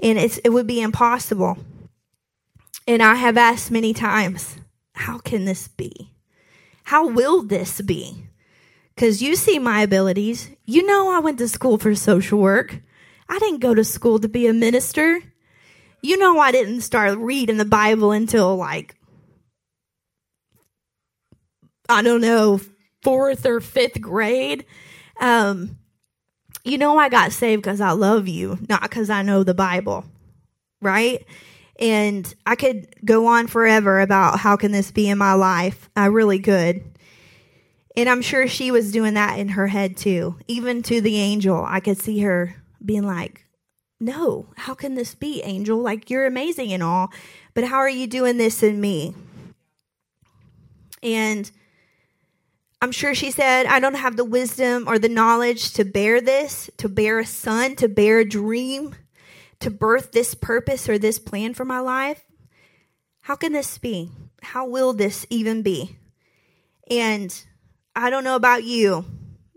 And 0.00 0.18
it's, 0.18 0.38
it 0.38 0.48
would 0.48 0.66
be 0.66 0.82
impossible. 0.82 1.58
And 2.88 3.04
I 3.04 3.14
have 3.14 3.36
asked 3.36 3.70
many 3.70 3.94
times, 3.94 4.56
how 4.94 5.18
can 5.18 5.44
this 5.44 5.68
be? 5.68 6.10
How 6.84 7.08
will 7.08 7.42
this 7.42 7.80
be? 7.80 8.26
Because 8.94 9.22
you 9.22 9.36
see 9.36 9.58
my 9.58 9.80
abilities. 9.82 10.50
You 10.64 10.86
know, 10.86 11.10
I 11.10 11.18
went 11.18 11.38
to 11.38 11.48
school 11.48 11.78
for 11.78 11.94
social 11.94 12.38
work. 12.38 12.78
I 13.28 13.38
didn't 13.38 13.60
go 13.60 13.74
to 13.74 13.84
school 13.84 14.18
to 14.20 14.28
be 14.28 14.46
a 14.46 14.52
minister. 14.52 15.20
You 16.02 16.18
know, 16.18 16.38
I 16.38 16.52
didn't 16.52 16.82
start 16.82 17.18
reading 17.18 17.56
the 17.56 17.64
Bible 17.64 18.12
until 18.12 18.56
like, 18.56 18.94
I 21.88 22.02
don't 22.02 22.20
know, 22.20 22.60
fourth 23.02 23.46
or 23.46 23.60
fifth 23.60 24.00
grade. 24.00 24.66
Um, 25.20 25.78
you 26.64 26.78
know, 26.78 26.98
I 26.98 27.08
got 27.08 27.32
saved 27.32 27.62
because 27.62 27.80
I 27.80 27.92
love 27.92 28.28
you, 28.28 28.58
not 28.68 28.82
because 28.82 29.10
I 29.10 29.22
know 29.22 29.42
the 29.42 29.54
Bible, 29.54 30.04
right? 30.80 31.24
And 31.80 32.32
I 32.46 32.54
could 32.54 32.94
go 33.04 33.26
on 33.26 33.46
forever 33.46 34.00
about 34.00 34.38
how 34.38 34.56
can 34.56 34.72
this 34.72 34.90
be 34.90 35.08
in 35.08 35.18
my 35.18 35.32
life. 35.32 35.90
I 35.96 36.06
really 36.06 36.38
could. 36.38 36.84
And 37.96 38.08
I'm 38.08 38.22
sure 38.22 38.46
she 38.48 38.70
was 38.70 38.92
doing 38.92 39.14
that 39.14 39.38
in 39.38 39.50
her 39.50 39.66
head 39.66 39.96
too. 39.96 40.36
Even 40.48 40.82
to 40.84 41.00
the 41.00 41.16
angel, 41.16 41.64
I 41.66 41.80
could 41.80 41.98
see 41.98 42.20
her 42.20 42.56
being 42.84 43.06
like, 43.06 43.44
No, 44.00 44.48
how 44.56 44.74
can 44.74 44.94
this 44.94 45.14
be, 45.14 45.42
angel? 45.42 45.78
Like, 45.78 46.10
you're 46.10 46.26
amazing 46.26 46.72
and 46.72 46.82
all, 46.82 47.12
but 47.54 47.64
how 47.64 47.78
are 47.78 47.88
you 47.88 48.06
doing 48.06 48.36
this 48.36 48.62
in 48.62 48.80
me? 48.80 49.14
And 51.02 51.50
I'm 52.80 52.92
sure 52.92 53.14
she 53.14 53.30
said, 53.30 53.66
I 53.66 53.78
don't 53.78 53.94
have 53.94 54.16
the 54.16 54.24
wisdom 54.24 54.88
or 54.88 54.98
the 54.98 55.08
knowledge 55.08 55.72
to 55.74 55.84
bear 55.84 56.20
this, 56.20 56.68
to 56.78 56.88
bear 56.88 57.18
a 57.18 57.26
son, 57.26 57.76
to 57.76 57.88
bear 57.88 58.18
a 58.18 58.28
dream, 58.28 58.94
to 59.64 59.70
birth 59.70 60.12
this 60.12 60.34
purpose 60.34 60.90
or 60.90 60.98
this 60.98 61.18
plan 61.18 61.54
for 61.54 61.64
my 61.64 61.80
life. 61.80 62.22
How 63.22 63.34
can 63.34 63.52
this 63.52 63.78
be? 63.78 64.10
How 64.42 64.66
will 64.66 64.92
this 64.92 65.26
even 65.30 65.62
be? 65.62 65.96
And 66.90 67.34
I 67.96 68.10
don't 68.10 68.24
know 68.24 68.36
about 68.36 68.64
you, 68.64 69.06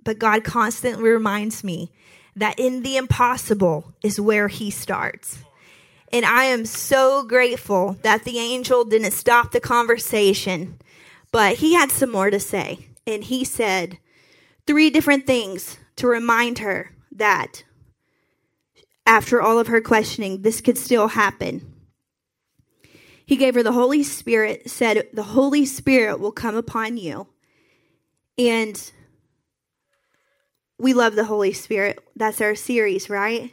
but 0.05 0.17
God 0.17 0.45
constantly 0.45 1.09
reminds 1.09 1.61
me 1.61 1.91
that 2.37 2.57
in 2.57 2.83
the 2.83 2.95
impossible 2.95 3.93
is 4.01 4.17
where 4.17 4.47
He 4.47 4.71
starts. 4.71 5.39
And 6.13 6.25
I 6.25 6.45
am 6.45 6.65
so 6.65 7.25
grateful 7.25 7.97
that 8.03 8.23
the 8.23 8.39
angel 8.39 8.85
didn't 8.85 9.11
stop 9.11 9.51
the 9.51 9.59
conversation, 9.59 10.79
but 11.33 11.57
he 11.57 11.73
had 11.73 11.91
some 11.91 12.13
more 12.13 12.29
to 12.29 12.39
say 12.39 12.87
and 13.05 13.25
he 13.25 13.43
said 13.43 13.97
three 14.65 14.89
different 14.89 15.27
things 15.27 15.77
to 15.97 16.07
remind 16.07 16.59
her 16.59 16.91
that 17.11 17.63
after 19.07 19.41
all 19.41 19.57
of 19.57 19.67
her 19.67 19.81
questioning, 19.81 20.41
this 20.41 20.61
could 20.61 20.77
still 20.77 21.07
happen. 21.07 21.73
He 23.25 23.37
gave 23.37 23.55
her 23.55 23.63
the 23.63 23.71
Holy 23.71 24.03
Spirit, 24.03 24.69
said, 24.69 25.07
The 25.13 25.23
Holy 25.23 25.65
Spirit 25.65 26.19
will 26.19 26.31
come 26.31 26.55
upon 26.55 26.97
you. 26.97 27.27
And 28.37 28.91
we 30.77 30.93
love 30.93 31.15
the 31.15 31.25
Holy 31.25 31.53
Spirit. 31.53 31.99
That's 32.15 32.41
our 32.41 32.53
series, 32.53 33.09
right? 33.09 33.51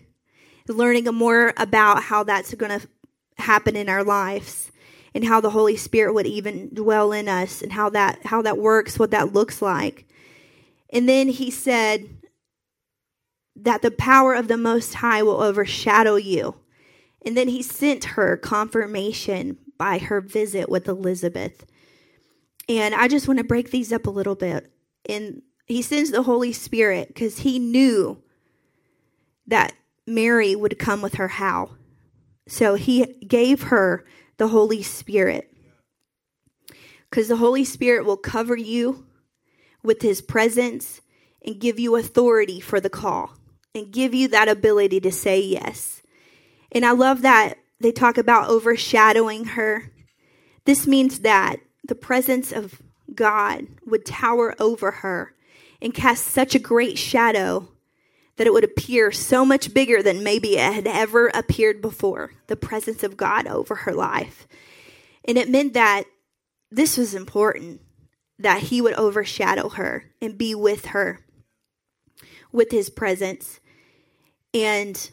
Learning 0.68 1.04
more 1.14 1.54
about 1.56 2.02
how 2.02 2.24
that's 2.24 2.52
going 2.54 2.80
to 2.80 2.86
happen 3.38 3.76
in 3.76 3.88
our 3.88 4.04
lives 4.04 4.70
and 5.14 5.24
how 5.24 5.40
the 5.40 5.50
Holy 5.50 5.76
Spirit 5.76 6.14
would 6.14 6.26
even 6.26 6.74
dwell 6.74 7.12
in 7.12 7.28
us 7.28 7.62
and 7.62 7.72
how 7.72 7.90
that 7.90 8.26
how 8.26 8.42
that 8.42 8.58
works, 8.58 8.98
what 8.98 9.12
that 9.12 9.32
looks 9.32 9.62
like. 9.62 10.06
And 10.90 11.08
then 11.08 11.28
he 11.28 11.50
said 11.50 12.08
that 13.56 13.82
the 13.82 13.90
power 13.90 14.34
of 14.34 14.48
the 14.48 14.56
most 14.56 14.94
high 14.94 15.22
will 15.22 15.40
overshadow 15.40 16.16
you. 16.16 16.56
And 17.24 17.36
then 17.36 17.48
he 17.48 17.62
sent 17.62 18.04
her 18.04 18.36
confirmation 18.36 19.58
by 19.78 19.98
her 19.98 20.20
visit 20.20 20.68
with 20.68 20.88
Elizabeth. 20.88 21.64
And 22.68 22.94
I 22.94 23.08
just 23.08 23.28
want 23.28 23.38
to 23.38 23.44
break 23.44 23.70
these 23.70 23.92
up 23.92 24.06
a 24.06 24.10
little 24.10 24.34
bit. 24.34 24.70
And 25.08 25.42
he 25.66 25.82
sends 25.82 26.10
the 26.10 26.22
Holy 26.22 26.52
Spirit 26.52 27.08
because 27.08 27.38
he 27.38 27.58
knew 27.58 28.22
that 29.46 29.72
Mary 30.06 30.54
would 30.54 30.78
come 30.78 31.00
with 31.00 31.14
her 31.14 31.28
how. 31.28 31.70
So 32.46 32.74
he 32.74 33.06
gave 33.26 33.64
her 33.64 34.04
the 34.36 34.48
Holy 34.48 34.82
Spirit. 34.82 35.50
Because 37.08 37.28
the 37.28 37.36
Holy 37.36 37.64
Spirit 37.64 38.04
will 38.04 38.16
cover 38.16 38.56
you 38.56 39.06
with 39.82 40.02
his 40.02 40.20
presence 40.20 41.00
and 41.44 41.60
give 41.60 41.78
you 41.78 41.96
authority 41.96 42.60
for 42.60 42.80
the 42.80 42.90
call 42.90 43.36
and 43.74 43.92
give 43.92 44.14
you 44.14 44.28
that 44.28 44.48
ability 44.48 45.00
to 45.00 45.10
say 45.10 45.40
yes. 45.40 46.02
And 46.72 46.84
I 46.84 46.92
love 46.92 47.22
that 47.22 47.58
they 47.80 47.92
talk 47.92 48.18
about 48.18 48.48
overshadowing 48.48 49.44
her. 49.44 49.90
This 50.64 50.86
means 50.86 51.20
that 51.20 51.56
the 51.86 51.94
presence 51.94 52.52
of 52.52 52.80
God 53.14 53.66
would 53.84 54.06
tower 54.06 54.54
over 54.58 54.90
her 54.90 55.34
and 55.82 55.92
cast 55.92 56.26
such 56.26 56.54
a 56.54 56.60
great 56.60 56.98
shadow 56.98 57.68
that 58.36 58.46
it 58.46 58.52
would 58.52 58.64
appear 58.64 59.12
so 59.12 59.44
much 59.44 59.74
bigger 59.74 60.02
than 60.02 60.24
maybe 60.24 60.56
it 60.56 60.72
had 60.72 60.86
ever 60.86 61.28
appeared 61.28 61.80
before 61.80 62.32
the 62.46 62.56
presence 62.56 63.02
of 63.02 63.16
God 63.16 63.46
over 63.46 63.74
her 63.74 63.92
life. 63.92 64.48
And 65.24 65.38
it 65.38 65.50
meant 65.50 65.74
that 65.74 66.04
this 66.70 66.96
was 66.96 67.14
important 67.14 67.80
that 68.38 68.62
he 68.62 68.80
would 68.80 68.94
overshadow 68.94 69.68
her 69.70 70.10
and 70.20 70.36
be 70.36 70.54
with 70.54 70.86
her 70.86 71.20
with 72.50 72.70
his 72.70 72.88
presence. 72.88 73.60
And 74.54 75.10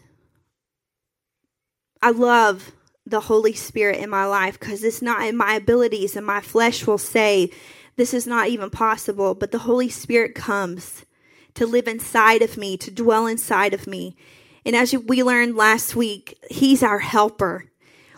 I 2.01 2.11
love 2.11 2.71
the 3.05 3.21
Holy 3.21 3.53
Spirit 3.53 3.97
in 3.97 4.09
my 4.09 4.25
life 4.25 4.59
because 4.59 4.83
it's 4.83 5.01
not 5.01 5.25
in 5.25 5.35
my 5.35 5.55
abilities, 5.55 6.15
and 6.15 6.25
my 6.25 6.39
flesh 6.39 6.85
will 6.85 6.99
say, 6.99 7.49
This 7.95 8.13
is 8.13 8.27
not 8.27 8.49
even 8.49 8.69
possible. 8.69 9.33
But 9.33 9.51
the 9.51 9.59
Holy 9.59 9.89
Spirit 9.89 10.35
comes 10.35 11.05
to 11.55 11.65
live 11.65 11.87
inside 11.87 12.41
of 12.41 12.55
me, 12.55 12.77
to 12.77 12.91
dwell 12.91 13.25
inside 13.25 13.73
of 13.73 13.87
me. 13.87 14.15
And 14.63 14.75
as 14.75 14.93
we 14.93 15.23
learned 15.23 15.55
last 15.55 15.95
week, 15.95 16.37
He's 16.49 16.83
our 16.83 16.99
helper, 16.99 17.65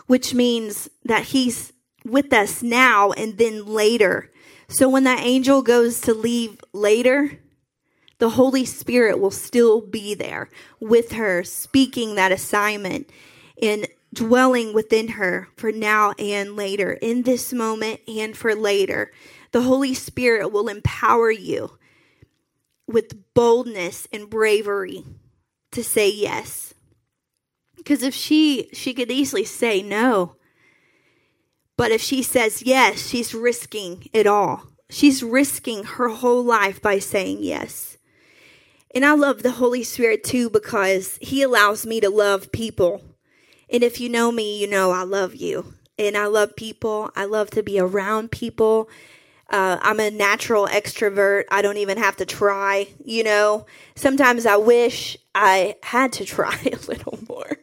which 0.06 0.34
means 0.34 0.90
that 1.04 1.24
He's 1.24 1.72
with 2.04 2.32
us 2.34 2.62
now 2.62 3.12
and 3.12 3.38
then 3.38 3.64
later. 3.64 4.30
So 4.68 4.88
when 4.88 5.04
that 5.04 5.24
angel 5.24 5.62
goes 5.62 6.00
to 6.02 6.12
leave 6.12 6.60
later, 6.72 7.40
the 8.24 8.30
Holy 8.30 8.64
Spirit 8.64 9.20
will 9.20 9.30
still 9.30 9.82
be 9.82 10.14
there 10.14 10.48
with 10.80 11.12
her, 11.12 11.44
speaking 11.44 12.14
that 12.14 12.32
assignment 12.32 13.10
and 13.60 13.86
dwelling 14.14 14.72
within 14.72 15.08
her 15.08 15.48
for 15.58 15.70
now 15.70 16.12
and 16.12 16.56
later, 16.56 16.92
in 16.92 17.24
this 17.24 17.52
moment 17.52 18.00
and 18.08 18.34
for 18.34 18.54
later. 18.54 19.12
The 19.52 19.60
Holy 19.60 19.92
Spirit 19.92 20.50
will 20.50 20.68
empower 20.68 21.30
you 21.30 21.76
with 22.86 23.34
boldness 23.34 24.08
and 24.10 24.30
bravery 24.30 25.04
to 25.72 25.84
say 25.84 26.10
yes. 26.10 26.72
Because 27.76 28.02
if 28.02 28.14
she 28.14 28.70
she 28.72 28.94
could 28.94 29.10
easily 29.10 29.44
say 29.44 29.82
no. 29.82 30.36
But 31.76 31.90
if 31.90 32.00
she 32.00 32.22
says 32.22 32.62
yes, 32.62 33.06
she's 33.06 33.34
risking 33.34 34.08
it 34.14 34.26
all. 34.26 34.62
She's 34.88 35.22
risking 35.22 35.84
her 35.84 36.08
whole 36.08 36.42
life 36.42 36.80
by 36.80 37.00
saying 37.00 37.42
yes. 37.42 37.93
And 38.94 39.04
I 39.04 39.14
love 39.14 39.42
the 39.42 39.52
Holy 39.52 39.82
Spirit 39.82 40.24
too 40.24 40.48
because 40.50 41.18
he 41.20 41.42
allows 41.42 41.84
me 41.84 42.00
to 42.00 42.10
love 42.10 42.52
people 42.52 43.02
and 43.70 43.82
if 43.82 44.00
you 44.00 44.08
know 44.08 44.30
me, 44.30 44.60
you 44.60 44.68
know 44.68 44.90
I 44.90 45.02
love 45.02 45.34
you. 45.34 45.74
And 45.98 46.16
I 46.16 46.26
love 46.26 46.56
people. 46.56 47.10
I 47.16 47.24
love 47.24 47.50
to 47.50 47.62
be 47.62 47.78
around 47.78 48.30
people. 48.30 48.88
Uh, 49.50 49.78
I'm 49.82 50.00
a 50.00 50.10
natural 50.10 50.66
extrovert. 50.66 51.44
I 51.50 51.62
don't 51.62 51.76
even 51.76 51.98
have 51.98 52.16
to 52.16 52.26
try, 52.26 52.88
you 53.04 53.22
know. 53.22 53.66
Sometimes 53.94 54.46
I 54.46 54.56
wish 54.56 55.16
I 55.34 55.76
had 55.82 56.12
to 56.14 56.24
try 56.24 56.56
a 56.64 56.86
little 56.88 57.18
more. 57.28 57.58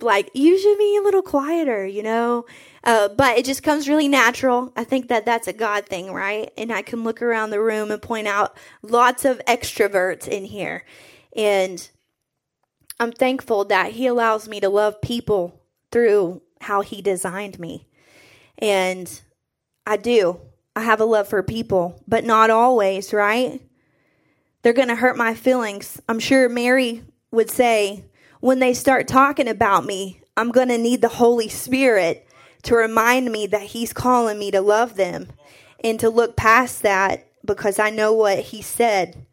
like, 0.00 0.30
you 0.34 0.58
should 0.58 0.78
be 0.78 0.96
a 0.98 1.02
little 1.02 1.22
quieter, 1.22 1.86
you 1.86 2.02
know. 2.02 2.46
Uh, 2.84 3.08
but 3.08 3.38
it 3.38 3.46
just 3.46 3.62
comes 3.62 3.88
really 3.88 4.08
natural. 4.08 4.70
I 4.76 4.84
think 4.84 5.08
that 5.08 5.24
that's 5.24 5.48
a 5.48 5.54
God 5.54 5.86
thing, 5.86 6.12
right? 6.12 6.52
And 6.58 6.70
I 6.70 6.82
can 6.82 7.02
look 7.02 7.22
around 7.22 7.50
the 7.50 7.60
room 7.60 7.90
and 7.90 8.00
point 8.00 8.28
out 8.28 8.56
lots 8.82 9.24
of 9.24 9.40
extroverts 9.46 10.28
in 10.28 10.44
here. 10.44 10.84
And 11.34 11.88
I'm 13.00 13.12
thankful 13.12 13.64
that 13.66 13.92
He 13.92 14.06
allows 14.06 14.48
me 14.48 14.60
to 14.60 14.68
love 14.68 15.00
people 15.00 15.62
through 15.90 16.42
how 16.60 16.82
He 16.82 17.00
designed 17.00 17.58
me. 17.58 17.88
And 18.58 19.20
I 19.86 19.96
do. 19.96 20.40
I 20.76 20.82
have 20.82 21.00
a 21.00 21.04
love 21.06 21.28
for 21.28 21.42
people, 21.42 22.02
but 22.06 22.24
not 22.24 22.50
always, 22.50 23.12
right? 23.14 23.62
They're 24.62 24.72
going 24.72 24.88
to 24.88 24.96
hurt 24.96 25.16
my 25.16 25.34
feelings. 25.34 26.00
I'm 26.08 26.18
sure 26.18 26.48
Mary 26.48 27.02
would 27.30 27.50
say, 27.50 28.04
when 28.40 28.58
they 28.58 28.74
start 28.74 29.08
talking 29.08 29.48
about 29.48 29.86
me, 29.86 30.20
I'm 30.36 30.50
going 30.50 30.68
to 30.68 30.78
need 30.78 31.00
the 31.00 31.08
Holy 31.08 31.48
Spirit 31.48 32.26
to 32.64 32.76
remind 32.76 33.30
me 33.30 33.46
that 33.48 33.62
He's 33.62 33.92
calling 33.92 34.38
me 34.38 34.50
to 34.50 34.60
love 34.60 34.96
them 34.96 35.28
and 35.82 35.98
to 36.00 36.10
look 36.10 36.36
past 36.36 36.82
that 36.82 37.26
because 37.44 37.78
I 37.78 37.90
know 37.90 38.12
what 38.12 38.38
He 38.38 38.62
said 38.62 39.26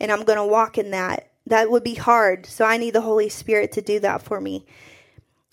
and 0.00 0.12
I'm 0.12 0.24
going 0.24 0.38
to 0.38 0.46
walk 0.46 0.78
in 0.78 0.90
that 0.90 1.30
that 1.46 1.70
would 1.70 1.84
be 1.84 1.94
hard. 1.94 2.46
So 2.46 2.64
I 2.64 2.76
need 2.76 2.94
the 2.94 3.02
Holy 3.02 3.28
Spirit 3.28 3.72
to 3.72 3.82
do 3.82 4.00
that 4.00 4.22
for 4.22 4.40
me. 4.40 4.64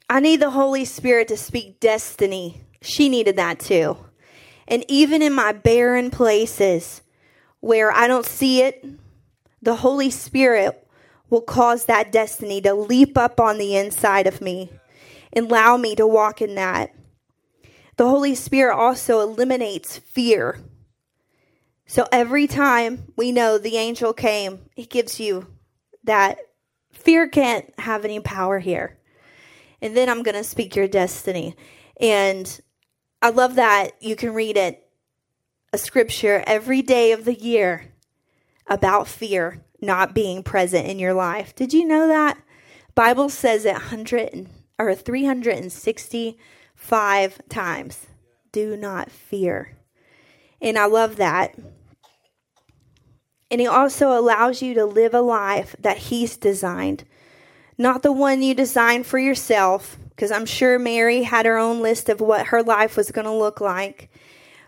I 0.10 0.20
need 0.20 0.40
the 0.40 0.52
Holy 0.52 0.86
Spirit 0.86 1.28
to 1.30 1.38
speak 1.38 1.80
destiny. 1.80 2.62
She 2.82 3.10
needed 3.10 3.36
that 3.38 3.60
too. 3.60 3.98
And 4.68 4.86
even 4.88 5.22
in 5.22 5.34
my 5.34 5.52
barren 5.52 6.12
places 6.12 7.02
where 7.60 7.92
I 7.92 8.08
don't 8.08 8.26
see 8.26 8.62
it, 8.62 8.86
the 9.62 9.76
Holy 9.76 10.10
Spirit 10.10 10.88
will 11.30 11.42
cause 11.42 11.86
that 11.86 12.12
destiny 12.12 12.62
to 12.62 12.74
leap 12.74 13.18
up 13.18 13.40
on 13.40 13.58
the 13.58 13.76
inside 13.76 14.28
of 14.28 14.42
me 14.42 14.70
and 15.34 15.50
allow 15.50 15.78
me 15.78 15.96
to 15.96 16.08
walk 16.08 16.42
in 16.42 16.56
that. 16.56 16.94
The 18.02 18.10
Holy 18.10 18.34
Spirit 18.34 18.76
also 18.76 19.20
eliminates 19.20 20.00
fear. 20.00 20.58
So 21.86 22.08
every 22.12 22.48
time 22.48 23.14
we 23.16 23.32
know 23.32 23.60
the 23.60 23.78
angel 23.78 24.12
came, 24.12 24.62
he 24.76 24.88
gives 24.88 25.20
you 25.20 25.46
that 26.06 26.40
fear 26.92 27.28
can't 27.28 27.72
have 27.80 28.04
any 28.04 28.20
power 28.20 28.58
here. 28.58 28.98
And 29.84 29.96
then 29.96 30.10
I'm 30.10 30.24
going 30.24 30.34
to 30.34 30.44
speak 30.44 30.76
your 30.76 30.88
destiny. 30.88 31.56
And 32.00 32.60
I 33.22 33.30
love 33.30 33.54
that 33.54 33.92
you 34.02 34.16
can 34.16 34.34
read 34.34 34.58
it, 34.58 34.84
a 35.72 35.78
scripture 35.78 36.44
every 36.48 36.82
day 36.82 37.12
of 37.12 37.24
the 37.24 37.36
year 37.36 37.94
about 38.66 39.08
fear 39.08 39.64
not 39.80 40.16
being 40.16 40.42
present 40.42 40.88
in 40.88 40.98
your 40.98 41.14
life. 41.14 41.54
Did 41.54 41.72
you 41.72 41.86
know 41.86 42.08
that? 42.08 42.40
Bible 42.96 43.30
says 43.30 43.64
it 43.64 43.74
100 43.74 44.50
or 44.80 44.90
365 46.82 47.48
times. 47.48 48.08
Do 48.52 48.76
not 48.76 49.12
fear. 49.12 49.78
And 50.62 50.78
I 50.78 50.86
love 50.86 51.16
that. 51.18 51.56
And 53.50 53.62
He 53.62 53.68
also 53.68 54.18
allows 54.18 54.62
you 54.62 54.74
to 54.74 54.86
live 54.86 55.14
a 55.14 55.22
life 55.22 55.76
that 55.80 55.98
He's 55.98 56.38
designed, 56.38 57.06
not 57.78 58.04
the 58.04 58.12
one 58.12 58.42
you 58.42 58.54
designed 58.54 59.06
for 59.06 59.20
yourself, 59.20 59.98
because 60.10 60.32
I'm 60.32 60.46
sure 60.46 60.78
Mary 60.78 61.24
had 61.24 61.46
her 61.46 61.58
own 61.58 61.82
list 61.82 62.10
of 62.10 62.20
what 62.20 62.48
her 62.48 62.64
life 62.64 62.98
was 62.98 63.12
going 63.12 63.26
to 63.26 63.32
look 63.32 63.62
like. 63.62 64.10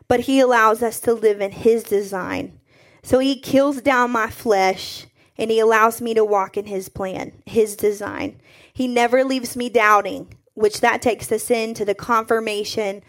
But 0.08 0.22
He 0.22 0.40
allows 0.40 0.84
us 0.84 1.00
to 1.02 1.14
live 1.14 1.42
in 1.42 1.52
His 1.52 1.84
design. 1.84 2.60
So 3.02 3.20
He 3.20 3.40
kills 3.40 3.82
down 3.82 4.12
my 4.12 4.30
flesh 4.30 5.08
and 5.38 5.50
He 5.50 5.60
allows 5.60 6.02
me 6.02 6.14
to 6.14 6.24
walk 6.24 6.58
in 6.58 6.66
His 6.66 6.90
plan, 6.90 7.34
His 7.46 7.76
design. 7.76 8.40
He 8.72 8.88
never 8.88 9.24
leaves 9.24 9.56
me 9.56 9.70
doubting, 9.70 10.36
which 10.54 10.82
that 10.82 11.02
takes 11.02 11.32
us 11.32 11.50
into 11.50 11.86
the 11.86 11.96
confirmation 11.96 13.02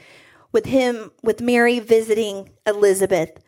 with 0.52 0.66
Him, 0.66 1.11
with 1.22 1.40
Mary 1.40 1.80
visiting 1.80 2.50
Elizabeth. 2.66 3.40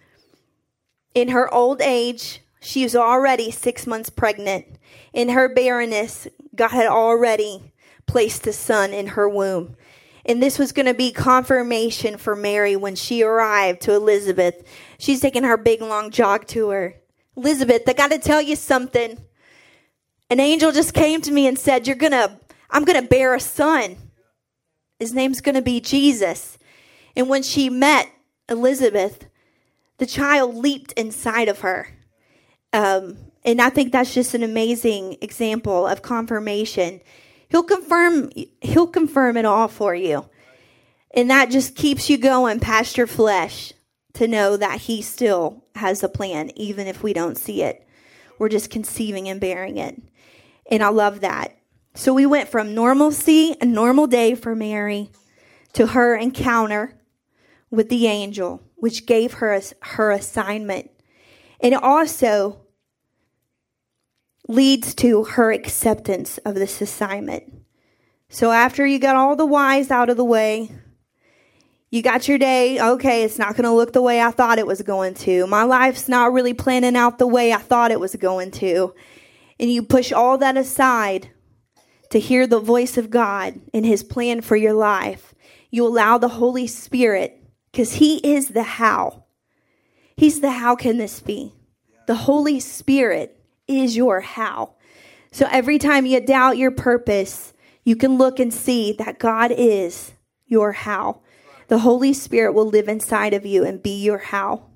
In 1.14 1.28
her 1.28 1.52
old 1.52 1.80
age, 1.80 2.42
she 2.60 2.82
was 2.82 2.96
already 2.96 3.50
six 3.50 3.86
months 3.86 4.10
pregnant. 4.10 4.66
In 5.12 5.30
her 5.30 5.48
barrenness, 5.48 6.28
God 6.54 6.70
had 6.70 6.86
already 6.86 7.72
placed 8.06 8.46
a 8.46 8.52
son 8.52 8.92
in 8.92 9.08
her 9.08 9.28
womb. 9.28 9.76
And 10.24 10.42
this 10.42 10.58
was 10.58 10.72
going 10.72 10.86
to 10.86 10.94
be 10.94 11.12
confirmation 11.12 12.18
for 12.18 12.34
Mary 12.34 12.74
when 12.74 12.96
she 12.96 13.22
arrived 13.22 13.82
to 13.82 13.94
Elizabeth. 13.94 14.66
She's 14.98 15.20
taking 15.20 15.44
her 15.44 15.56
big 15.56 15.80
long 15.80 16.10
jog 16.10 16.46
to 16.48 16.70
her. 16.70 16.96
Elizabeth, 17.36 17.82
I 17.86 17.92
got 17.92 18.10
to 18.10 18.18
tell 18.18 18.42
you 18.42 18.56
something. 18.56 19.18
An 20.28 20.40
angel 20.40 20.72
just 20.72 20.94
came 20.94 21.20
to 21.22 21.30
me 21.30 21.46
and 21.46 21.56
said, 21.56 21.86
You're 21.86 21.94
going 21.94 22.12
to, 22.12 22.36
I'm 22.70 22.84
going 22.84 23.00
to 23.00 23.08
bear 23.08 23.34
a 23.34 23.40
son. 23.40 23.96
His 24.98 25.12
name's 25.12 25.40
going 25.40 25.54
to 25.54 25.62
be 25.62 25.80
Jesus. 25.80 26.58
And 27.14 27.28
when 27.28 27.42
she 27.42 27.70
met 27.70 28.10
Elizabeth, 28.48 29.28
the 29.98 30.06
child 30.06 30.54
leaped 30.54 30.92
inside 30.92 31.48
of 31.48 31.60
her. 31.60 31.88
Um, 32.72 33.16
and 33.44 33.60
I 33.60 33.70
think 33.70 33.92
that's 33.92 34.12
just 34.12 34.34
an 34.34 34.42
amazing 34.42 35.16
example 35.22 35.86
of 35.86 36.02
confirmation. 36.02 37.00
He'll 37.48 37.62
confirm 37.62 38.30
he'll 38.60 38.88
confirm 38.88 39.36
it 39.36 39.44
all 39.44 39.68
for 39.68 39.94
you. 39.94 40.28
And 41.14 41.30
that 41.30 41.50
just 41.50 41.76
keeps 41.76 42.10
you 42.10 42.18
going 42.18 42.60
past 42.60 42.98
your 42.98 43.06
flesh 43.06 43.72
to 44.14 44.28
know 44.28 44.56
that 44.56 44.82
he 44.82 45.00
still 45.00 45.64
has 45.76 46.02
a 46.02 46.08
plan 46.08 46.50
even 46.56 46.86
if 46.86 47.02
we 47.02 47.12
don't 47.12 47.38
see 47.38 47.62
it. 47.62 47.86
We're 48.38 48.48
just 48.48 48.70
conceiving 48.70 49.28
and 49.28 49.40
bearing 49.40 49.78
it. 49.78 50.00
And 50.70 50.82
I 50.82 50.88
love 50.88 51.20
that. 51.20 51.55
So 51.96 52.12
we 52.12 52.26
went 52.26 52.50
from 52.50 52.74
normalcy, 52.74 53.56
a 53.58 53.64
normal 53.64 54.06
day 54.06 54.34
for 54.34 54.54
Mary, 54.54 55.08
to 55.72 55.86
her 55.88 56.14
encounter 56.14 56.92
with 57.70 57.88
the 57.88 58.06
angel, 58.06 58.62
which 58.74 59.06
gave 59.06 59.34
her 59.34 59.58
her 59.80 60.10
assignment. 60.10 60.90
And 61.58 61.72
it 61.72 61.82
also 61.82 62.60
leads 64.46 64.94
to 64.96 65.24
her 65.24 65.50
acceptance 65.50 66.36
of 66.38 66.54
this 66.54 66.82
assignment. 66.82 67.44
So 68.28 68.50
after 68.50 68.86
you 68.86 68.98
got 68.98 69.16
all 69.16 69.34
the 69.34 69.46
whys 69.46 69.90
out 69.90 70.10
of 70.10 70.18
the 70.18 70.24
way, 70.24 70.70
you 71.90 72.02
got 72.02 72.28
your 72.28 72.36
day. 72.36 72.78
Okay, 72.78 73.24
it's 73.24 73.38
not 73.38 73.56
going 73.56 73.64
to 73.64 73.72
look 73.72 73.94
the 73.94 74.02
way 74.02 74.20
I 74.20 74.32
thought 74.32 74.58
it 74.58 74.66
was 74.66 74.82
going 74.82 75.14
to. 75.14 75.46
My 75.46 75.62
life's 75.62 76.10
not 76.10 76.34
really 76.34 76.52
planning 76.52 76.94
out 76.94 77.18
the 77.18 77.26
way 77.26 77.54
I 77.54 77.58
thought 77.58 77.90
it 77.90 78.00
was 78.00 78.14
going 78.16 78.50
to. 78.52 78.94
And 79.58 79.72
you 79.72 79.82
push 79.82 80.12
all 80.12 80.36
that 80.38 80.58
aside 80.58 81.30
to 82.10 82.20
hear 82.20 82.46
the 82.46 82.60
voice 82.60 82.96
of 82.96 83.10
God 83.10 83.60
and 83.74 83.84
his 83.84 84.02
plan 84.02 84.40
for 84.40 84.56
your 84.56 84.72
life. 84.72 85.34
You 85.70 85.86
allow 85.86 86.18
the 86.18 86.28
Holy 86.28 86.66
Spirit 86.66 87.42
because 87.70 87.94
he 87.94 88.18
is 88.18 88.48
the 88.48 88.62
how. 88.62 89.24
He's 90.16 90.40
the 90.40 90.52
how 90.52 90.76
can 90.76 90.98
this 90.98 91.20
be? 91.20 91.52
The 92.06 92.14
Holy 92.14 92.60
Spirit 92.60 93.38
is 93.66 93.96
your 93.96 94.20
how. 94.20 94.74
So 95.32 95.46
every 95.50 95.78
time 95.78 96.06
you 96.06 96.20
doubt 96.20 96.56
your 96.56 96.70
purpose, 96.70 97.52
you 97.84 97.96
can 97.96 98.16
look 98.16 98.38
and 98.38 98.52
see 98.52 98.92
that 98.94 99.18
God 99.18 99.52
is 99.52 100.12
your 100.46 100.72
how. 100.72 101.20
The 101.68 101.78
Holy 101.78 102.12
Spirit 102.12 102.52
will 102.52 102.66
live 102.66 102.88
inside 102.88 103.34
of 103.34 103.44
you 103.44 103.64
and 103.64 103.82
be 103.82 104.02
your 104.02 104.18
how. 104.18 104.66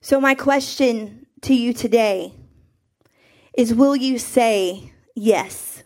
So, 0.00 0.20
my 0.20 0.34
question 0.34 1.26
to 1.42 1.54
you 1.54 1.72
today 1.72 2.34
is 3.56 3.72
Will 3.72 3.96
you 3.96 4.18
say 4.18 4.92
yes? 5.14 5.82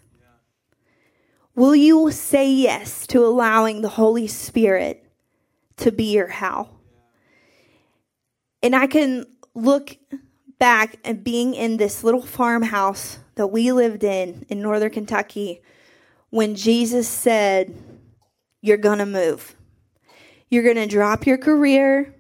Will 1.55 1.75
you 1.75 2.11
say 2.13 2.51
yes 2.51 3.07
to 3.09 3.25
allowing 3.25 3.83
the 3.83 3.89
Holy 3.89 4.29
Spirit 4.29 5.05
to 5.79 5.91
be 5.91 6.13
your 6.13 6.29
how? 6.29 6.69
And 8.63 8.77
I 8.77 8.87
can 8.87 9.27
look 9.55 9.97
back 10.59 10.97
and 11.05 11.25
being 11.25 11.55
in 11.55 11.77
this 11.77 12.05
little 12.05 12.23
farmhouse 12.23 13.19
that 13.35 13.49
we 13.49 13.73
lived 13.73 14.05
in 14.05 14.47
in 14.49 14.61
northern 14.61 14.91
Kentucky 14.91 15.63
when 16.31 16.55
Jesus 16.55 17.09
said, 17.09 17.75
You're 18.61 18.77
going 18.77 18.99
to 18.99 19.07
move. 19.07 19.57
You're 20.51 20.63
going 20.65 20.77
to 20.77 20.87
drop 20.87 21.27
your 21.27 21.39
career. 21.39 22.15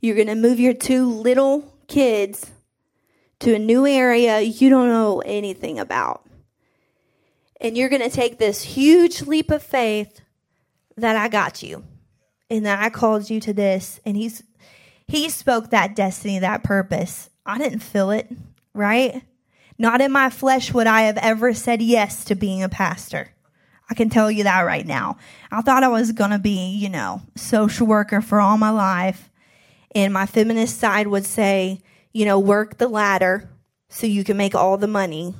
You're 0.00 0.16
going 0.16 0.28
to 0.28 0.34
move 0.34 0.60
your 0.60 0.74
two 0.74 1.06
little 1.06 1.74
kids 1.88 2.50
to 3.40 3.54
a 3.54 3.58
new 3.58 3.86
area 3.86 4.40
you 4.40 4.70
don't 4.70 4.88
know 4.88 5.20
anything 5.20 5.78
about. 5.78 6.27
And 7.60 7.76
you're 7.76 7.88
going 7.88 8.02
to 8.02 8.10
take 8.10 8.38
this 8.38 8.62
huge 8.62 9.22
leap 9.22 9.50
of 9.50 9.62
faith 9.62 10.20
that 10.96 11.16
I 11.16 11.28
got 11.28 11.62
you 11.62 11.84
and 12.50 12.66
that 12.66 12.80
I 12.80 12.90
called 12.90 13.28
you 13.30 13.40
to 13.40 13.52
this. 13.52 14.00
And 14.04 14.16
he's, 14.16 14.42
he 15.06 15.28
spoke 15.28 15.70
that 15.70 15.96
destiny, 15.96 16.38
that 16.38 16.62
purpose 16.62 17.30
I 17.48 17.56
didn't 17.56 17.78
feel 17.78 18.10
it, 18.10 18.30
right? 18.74 19.22
Not 19.78 20.02
in 20.02 20.12
my 20.12 20.28
flesh 20.28 20.74
would 20.74 20.86
I 20.86 21.02
have 21.02 21.16
ever 21.16 21.54
said 21.54 21.80
yes 21.80 22.26
to 22.26 22.34
being 22.34 22.62
a 22.62 22.68
pastor. 22.68 23.30
I 23.88 23.94
can 23.94 24.10
tell 24.10 24.30
you 24.30 24.44
that 24.44 24.60
right 24.62 24.86
now. 24.86 25.16
I 25.50 25.62
thought 25.62 25.82
I 25.82 25.88
was 25.88 26.12
going 26.12 26.32
to 26.32 26.38
be, 26.38 26.74
you 26.74 26.90
know, 26.90 27.22
social 27.36 27.86
worker 27.86 28.20
for 28.20 28.38
all 28.38 28.58
my 28.58 28.68
life. 28.68 29.30
And 29.94 30.12
my 30.12 30.26
feminist 30.26 30.78
side 30.78 31.06
would 31.06 31.24
say, 31.24 31.80
you 32.12 32.26
know, 32.26 32.38
work 32.38 32.76
the 32.76 32.86
ladder 32.86 33.48
so 33.88 34.06
you 34.06 34.24
can 34.24 34.36
make 34.36 34.54
all 34.54 34.76
the 34.76 34.86
money. 34.86 35.34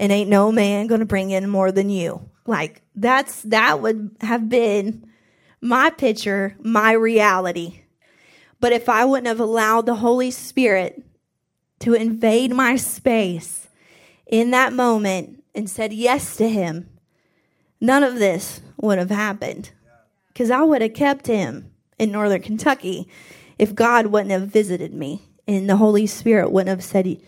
And 0.00 0.10
ain't 0.10 0.30
no 0.30 0.50
man 0.50 0.88
going 0.88 0.98
to 0.98 1.06
bring 1.06 1.30
in 1.30 1.48
more 1.48 1.70
than 1.70 1.90
you. 1.90 2.28
Like 2.46 2.82
that's 2.96 3.42
that 3.42 3.80
would 3.80 4.16
have 4.22 4.48
been 4.48 5.06
my 5.60 5.90
picture, 5.90 6.56
my 6.60 6.92
reality. 6.92 7.82
But 8.60 8.72
if 8.72 8.88
I 8.88 9.04
wouldn't 9.04 9.28
have 9.28 9.40
allowed 9.40 9.86
the 9.86 9.96
Holy 9.96 10.30
Spirit 10.30 11.02
to 11.80 11.94
invade 11.94 12.52
my 12.52 12.76
space 12.76 13.68
in 14.26 14.50
that 14.50 14.72
moment 14.72 15.44
and 15.54 15.68
said 15.68 15.92
yes 15.92 16.36
to 16.36 16.48
him, 16.48 16.88
none 17.80 18.02
of 18.02 18.16
this 18.16 18.62
would 18.78 18.98
have 18.98 19.10
happened. 19.10 19.70
Because 20.28 20.50
I 20.50 20.62
would 20.62 20.82
have 20.82 20.94
kept 20.94 21.26
him 21.26 21.70
in 21.98 22.10
northern 22.10 22.42
Kentucky 22.42 23.06
if 23.58 23.74
God 23.74 24.06
wouldn't 24.06 24.30
have 24.30 24.48
visited 24.48 24.94
me 24.94 25.22
and 25.46 25.68
the 25.68 25.76
Holy 25.76 26.06
Spirit 26.06 26.50
wouldn't 26.50 26.68
have 26.70 26.84
said, 26.84 27.20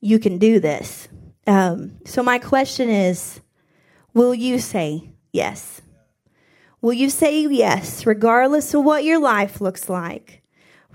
You 0.00 0.18
can 0.18 0.38
do 0.38 0.60
this. 0.60 1.08
Um, 1.46 1.98
so, 2.04 2.22
my 2.22 2.38
question 2.38 2.88
is 2.88 3.40
Will 4.14 4.34
you 4.34 4.58
say 4.58 5.10
yes? 5.32 5.82
Will 6.80 6.92
you 6.92 7.10
say 7.10 7.40
yes, 7.40 8.06
regardless 8.06 8.74
of 8.74 8.84
what 8.84 9.04
your 9.04 9.18
life 9.20 9.60
looks 9.60 9.88
like? 9.88 10.42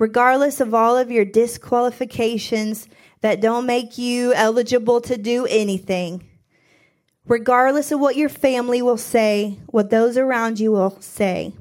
regardless 0.02 0.60
of 0.60 0.74
all 0.74 0.98
of 0.98 1.12
your 1.12 1.24
disqualifications 1.24 2.88
that 3.22 3.40
don't 3.40 3.68
make 3.68 4.00
you 4.00 4.34
eligible 4.34 5.00
to 5.00 5.16
do 5.16 5.46
anything, 5.46 6.28
regardless 7.28 7.92
of 7.92 8.00
what 8.00 8.16
your 8.16 8.28
family 8.28 8.82
will 8.82 8.98
say, 8.98 9.60
what 9.68 9.92
those 9.92 10.18
around 10.18 10.60
you 10.60 10.72
will 10.72 11.00
say, 11.02 11.54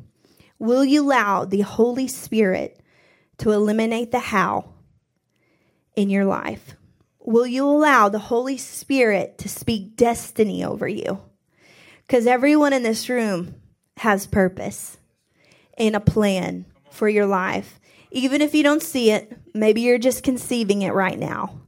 will 0.58 0.82
you 0.82 1.02
allow 1.04 1.44
the 1.44 1.60
Holy 1.60 2.08
Spirit 2.08 2.80
to 3.36 3.50
eliminate 3.50 4.10
the 4.10 4.20
how 4.20 4.72
in 5.94 6.08
your 6.08 6.24
life? 6.24 6.74
Will 7.30 7.46
you 7.46 7.64
allow 7.64 8.08
the 8.08 8.18
Holy 8.18 8.56
Spirit 8.58 9.38
to 9.38 9.48
speak 9.48 9.96
destiny 9.96 10.64
over 10.64 10.88
you? 10.88 11.20
Because 12.06 12.26
everyone 12.26 12.72
in 12.72 12.82
this 12.82 13.08
room 13.08 13.54
has 13.98 14.26
purpose 14.26 14.98
and 15.78 15.94
a 15.94 16.00
plan 16.00 16.66
for 16.90 17.08
your 17.08 17.26
life 17.26 17.80
even 18.10 18.42
if 18.42 18.54
you 18.54 18.62
don't 18.62 18.82
see 18.82 19.10
it, 19.10 19.32
maybe 19.54 19.82
you're 19.82 19.98
just 19.98 20.24
conceiving 20.24 20.82
it 20.82 20.92
right 20.92 21.18
now. 21.18 21.60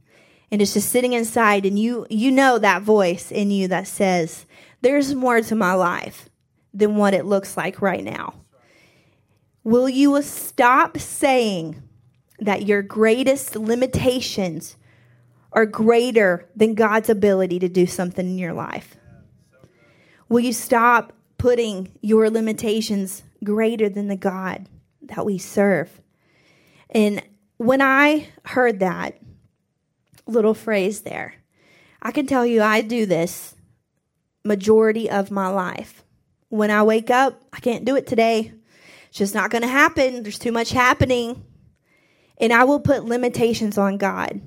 And 0.51 0.61
it's 0.61 0.73
just 0.73 0.89
sitting 0.89 1.13
inside 1.13 1.65
and 1.65 1.79
you 1.79 2.05
you 2.09 2.31
know 2.31 2.59
that 2.59 2.83
voice 2.83 3.31
in 3.31 3.49
you 3.49 3.67
that 3.69 3.87
says, 3.87 4.45
there's 4.81 5.15
more 5.15 5.41
to 5.41 5.55
my 5.55 5.73
life 5.73 6.29
than 6.73 6.95
what 6.95 7.13
it 7.13 7.25
looks 7.25 7.57
like 7.57 7.81
right 7.81 8.03
now. 8.03 8.35
Will 9.63 9.87
you 9.87 10.21
stop 10.21 10.97
saying 10.97 11.81
that 12.39 12.65
your 12.65 12.81
greatest 12.81 13.55
limitations 13.55 14.75
are 15.53 15.65
greater 15.65 16.49
than 16.55 16.73
God's 16.73 17.09
ability 17.09 17.59
to 17.59 17.69
do 17.69 17.85
something 17.85 18.25
in 18.25 18.37
your 18.37 18.53
life? 18.53 18.95
Will 20.27 20.41
you 20.41 20.53
stop 20.53 21.13
putting 21.37 21.91
your 22.01 22.29
limitations 22.29 23.23
greater 23.43 23.87
than 23.89 24.07
the 24.07 24.15
God 24.15 24.67
that 25.03 25.25
we 25.25 25.37
serve? 25.37 26.01
And 26.89 27.21
when 27.57 27.81
I 27.81 28.27
heard 28.45 28.79
that 28.79 29.19
little 30.25 30.53
phrase 30.53 31.01
there, 31.01 31.35
I 32.01 32.11
can 32.11 32.25
tell 32.25 32.45
you 32.45 32.61
I 32.61 32.81
do 32.81 33.05
this 33.05 33.55
majority 34.43 35.09
of 35.09 35.31
my 35.31 35.47
life. 35.47 36.03
When 36.49 36.71
I 36.71 36.83
wake 36.83 37.09
up, 37.09 37.41
I 37.53 37.59
can't 37.59 37.85
do 37.85 37.95
it 37.95 38.07
today. 38.07 38.53
It's 39.09 39.17
just 39.17 39.33
not 39.33 39.51
going 39.51 39.61
to 39.61 39.67
happen. 39.67 40.23
There's 40.23 40.39
too 40.39 40.51
much 40.51 40.71
happening. 40.71 41.43
And 42.37 42.51
I 42.51 42.63
will 42.63 42.79
put 42.79 43.05
limitations 43.05 43.77
on 43.77 43.97
God. 43.97 44.41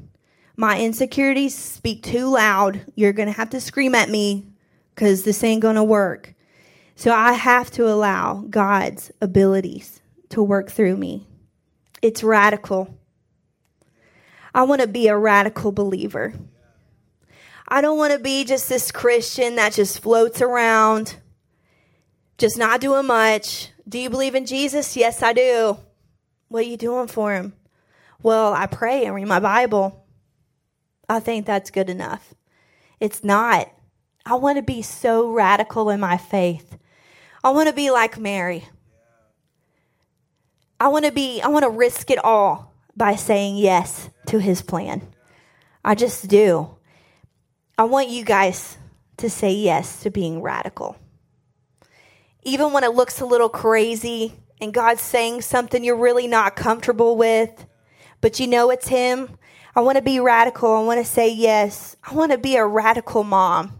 My 0.56 0.80
insecurities 0.80 1.54
speak 1.54 2.02
too 2.02 2.28
loud. 2.30 2.80
You're 2.94 3.12
going 3.12 3.28
to 3.28 3.36
have 3.36 3.50
to 3.50 3.60
scream 3.60 3.94
at 3.94 4.08
me 4.08 4.46
because 4.94 5.24
this 5.24 5.44
ain't 5.44 5.62
going 5.62 5.76
to 5.76 5.84
work. 5.84 6.34
So 6.94 7.12
I 7.12 7.34
have 7.34 7.70
to 7.72 7.88
allow 7.88 8.44
God's 8.48 9.12
abilities 9.20 10.00
to 10.30 10.42
work 10.42 10.70
through 10.70 10.96
me. 10.96 11.26
It's 12.00 12.24
radical. 12.24 12.98
I 14.54 14.62
want 14.62 14.80
to 14.80 14.88
be 14.88 15.08
a 15.08 15.16
radical 15.16 15.72
believer. 15.72 16.32
I 17.68 17.82
don't 17.82 17.98
want 17.98 18.14
to 18.14 18.18
be 18.18 18.44
just 18.44 18.68
this 18.68 18.90
Christian 18.90 19.56
that 19.56 19.74
just 19.74 20.00
floats 20.00 20.40
around 20.40 21.16
Just 22.38 22.58
not 22.58 22.82
doing 22.82 23.06
much. 23.06 23.70
Do 23.88 23.98
you 23.98 24.10
believe 24.10 24.34
in 24.34 24.44
Jesus? 24.44 24.96
Yes, 24.96 25.22
I 25.22 25.32
do. 25.32 25.78
What 26.48 26.60
are 26.60 26.68
you 26.68 26.76
doing 26.76 27.08
for 27.08 27.34
him? 27.34 27.54
Well, 28.22 28.52
I 28.52 28.66
pray 28.66 29.06
and 29.06 29.14
read 29.14 29.26
my 29.26 29.40
Bible. 29.40 30.05
I 31.08 31.20
think 31.20 31.46
that's 31.46 31.70
good 31.70 31.88
enough. 31.88 32.34
It's 33.00 33.22
not. 33.22 33.70
I 34.24 34.34
want 34.34 34.56
to 34.56 34.62
be 34.62 34.82
so 34.82 35.30
radical 35.30 35.90
in 35.90 36.00
my 36.00 36.16
faith. 36.16 36.78
I 37.44 37.50
want 37.50 37.68
to 37.68 37.74
be 37.74 37.90
like 37.90 38.18
Mary. 38.18 38.64
I 40.80 40.88
want 40.88 41.04
to 41.04 41.12
be, 41.12 41.40
I 41.40 41.48
want 41.48 41.62
to 41.62 41.70
risk 41.70 42.10
it 42.10 42.22
all 42.24 42.74
by 42.96 43.14
saying 43.14 43.56
yes 43.56 44.10
to 44.26 44.38
his 44.38 44.62
plan. 44.62 45.06
I 45.84 45.94
just 45.94 46.28
do. 46.28 46.76
I 47.78 47.84
want 47.84 48.08
you 48.08 48.24
guys 48.24 48.76
to 49.18 49.30
say 49.30 49.52
yes 49.52 50.02
to 50.02 50.10
being 50.10 50.42
radical. 50.42 50.96
Even 52.42 52.72
when 52.72 52.84
it 52.84 52.94
looks 52.94 53.20
a 53.20 53.26
little 53.26 53.48
crazy 53.48 54.34
and 54.60 54.74
God's 54.74 55.02
saying 55.02 55.42
something 55.42 55.84
you're 55.84 55.96
really 55.96 56.26
not 56.26 56.56
comfortable 56.56 57.16
with, 57.16 57.66
but 58.20 58.40
you 58.40 58.46
know 58.46 58.70
it's 58.70 58.88
Him, 58.88 59.38
I 59.76 59.80
want 59.80 59.96
to 59.96 60.02
be 60.02 60.20
radical. 60.20 60.74
I 60.74 60.82
want 60.84 61.00
to 61.00 61.04
say 61.04 61.30
yes. 61.30 61.96
I 62.02 62.14
want 62.14 62.32
to 62.32 62.38
be 62.38 62.56
a 62.56 62.66
radical 62.66 63.22
mom. 63.22 63.78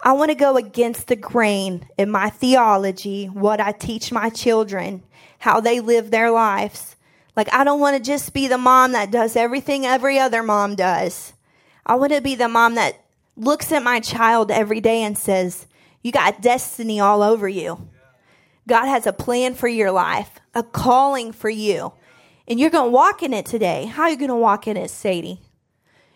I 0.00 0.12
want 0.14 0.30
to 0.32 0.34
go 0.34 0.56
against 0.56 1.06
the 1.06 1.14
grain 1.14 1.86
in 1.96 2.10
my 2.10 2.28
theology, 2.28 3.26
what 3.26 3.60
I 3.60 3.70
teach 3.70 4.10
my 4.10 4.30
children, 4.30 5.04
how 5.38 5.60
they 5.60 5.78
live 5.78 6.10
their 6.10 6.32
lives. 6.32 6.96
Like, 7.36 7.54
I 7.54 7.62
don't 7.62 7.78
want 7.78 7.96
to 7.96 8.02
just 8.02 8.34
be 8.34 8.48
the 8.48 8.58
mom 8.58 8.92
that 8.92 9.12
does 9.12 9.36
everything 9.36 9.86
every 9.86 10.18
other 10.18 10.42
mom 10.42 10.74
does. 10.74 11.34
I 11.86 11.94
want 11.94 12.12
to 12.12 12.20
be 12.20 12.34
the 12.34 12.48
mom 12.48 12.74
that 12.74 13.00
looks 13.36 13.70
at 13.70 13.84
my 13.84 14.00
child 14.00 14.50
every 14.50 14.80
day 14.80 15.02
and 15.02 15.16
says, 15.16 15.68
You 16.02 16.10
got 16.10 16.42
destiny 16.42 16.98
all 16.98 17.22
over 17.22 17.48
you. 17.48 17.88
God 18.66 18.86
has 18.86 19.06
a 19.06 19.12
plan 19.12 19.54
for 19.54 19.68
your 19.68 19.92
life, 19.92 20.40
a 20.52 20.64
calling 20.64 21.30
for 21.30 21.48
you. 21.48 21.92
And 22.48 22.58
you're 22.58 22.70
going 22.70 22.86
to 22.86 22.90
walk 22.90 23.22
in 23.22 23.34
it 23.34 23.44
today. 23.44 23.84
How 23.84 24.04
are 24.04 24.10
you 24.10 24.16
going 24.16 24.30
to 24.30 24.34
walk 24.34 24.66
in 24.66 24.78
it, 24.78 24.90
Sadie? 24.90 25.38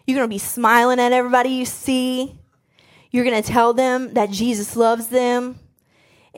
You're 0.06 0.16
going 0.16 0.28
to 0.28 0.34
be 0.34 0.38
smiling 0.38 0.98
at 0.98 1.12
everybody 1.12 1.50
you 1.50 1.66
see. 1.66 2.40
You're 3.10 3.24
going 3.24 3.40
to 3.40 3.48
tell 3.48 3.74
them 3.74 4.14
that 4.14 4.30
Jesus 4.30 4.74
loves 4.74 5.08
them. 5.08 5.58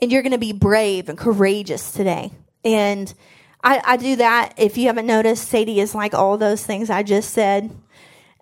And 0.03 0.11
you're 0.11 0.23
going 0.23 0.33
to 0.33 0.39
be 0.39 0.53
brave 0.53 1.09
and 1.09 1.17
courageous 1.17 1.93
today. 1.93 2.33
And 2.65 3.15
I, 3.63 3.81
I, 3.85 3.97
do 3.97 4.17
that. 4.17 4.55
If 4.57 4.77
you 4.77 4.89
haven't 4.89 5.07
noticed, 5.07 5.49
Sadie 5.49 5.79
is 5.79 5.95
like 5.95 6.13
all 6.13 6.37
those 6.37 6.67
things 6.67 6.91
I 6.91 7.05
just 7.05 7.31
said. 7.31 7.71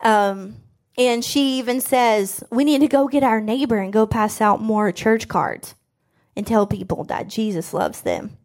Um, 0.03 0.57
and 0.97 1.23
she 1.23 1.59
even 1.59 1.83
says, 1.83 2.43
we 2.51 2.65
need 2.65 2.81
to 2.81 2.89
go 2.89 3.09
get 3.09 3.23
our 3.23 3.41
neighbor 3.41 3.79
and 3.79 3.93
go 3.93 4.07
pass 4.07 4.41
out 4.41 4.63
more 4.63 4.91
church 4.91 5.29
cards 5.29 5.75
and 6.35 6.47
tell 6.47 6.67
people 6.67 7.05
that 7.05 7.29
Jesus 7.29 7.75
loves 7.75 8.01
them. 8.01 8.39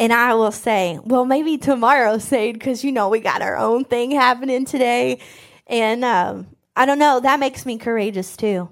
And 0.00 0.14
I 0.14 0.32
will 0.32 0.50
say, 0.50 0.98
well, 1.04 1.26
maybe 1.26 1.58
tomorrow, 1.58 2.16
Sade, 2.16 2.54
because 2.54 2.82
you 2.82 2.90
know 2.90 3.10
we 3.10 3.20
got 3.20 3.42
our 3.42 3.58
own 3.58 3.84
thing 3.84 4.10
happening 4.10 4.64
today. 4.64 5.20
And 5.66 6.02
um, 6.06 6.46
I 6.74 6.86
don't 6.86 6.98
know, 6.98 7.20
that 7.20 7.38
makes 7.38 7.66
me 7.66 7.76
courageous 7.76 8.34
too. 8.34 8.70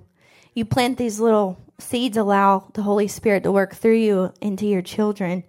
You 0.55 0.65
plant 0.65 0.97
these 0.97 1.21
little 1.21 1.61
seeds, 1.79 2.17
allow 2.17 2.71
the 2.73 2.81
Holy 2.81 3.09
Spirit 3.09 3.43
to 3.43 3.53
work 3.53 3.75
through 3.75 3.99
you 3.99 4.33
into 4.41 4.65
your 4.67 4.81
children. 4.81 5.45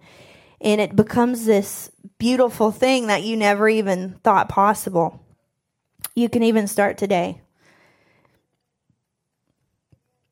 And 0.60 0.82
it 0.82 0.94
becomes 0.94 1.46
this 1.46 1.90
beautiful 2.18 2.70
thing 2.72 3.06
that 3.06 3.22
you 3.22 3.34
never 3.34 3.66
even 3.66 4.18
thought 4.22 4.50
possible. 4.50 5.24
You 6.14 6.28
can 6.28 6.42
even 6.42 6.66
start 6.66 6.98
today 6.98 7.40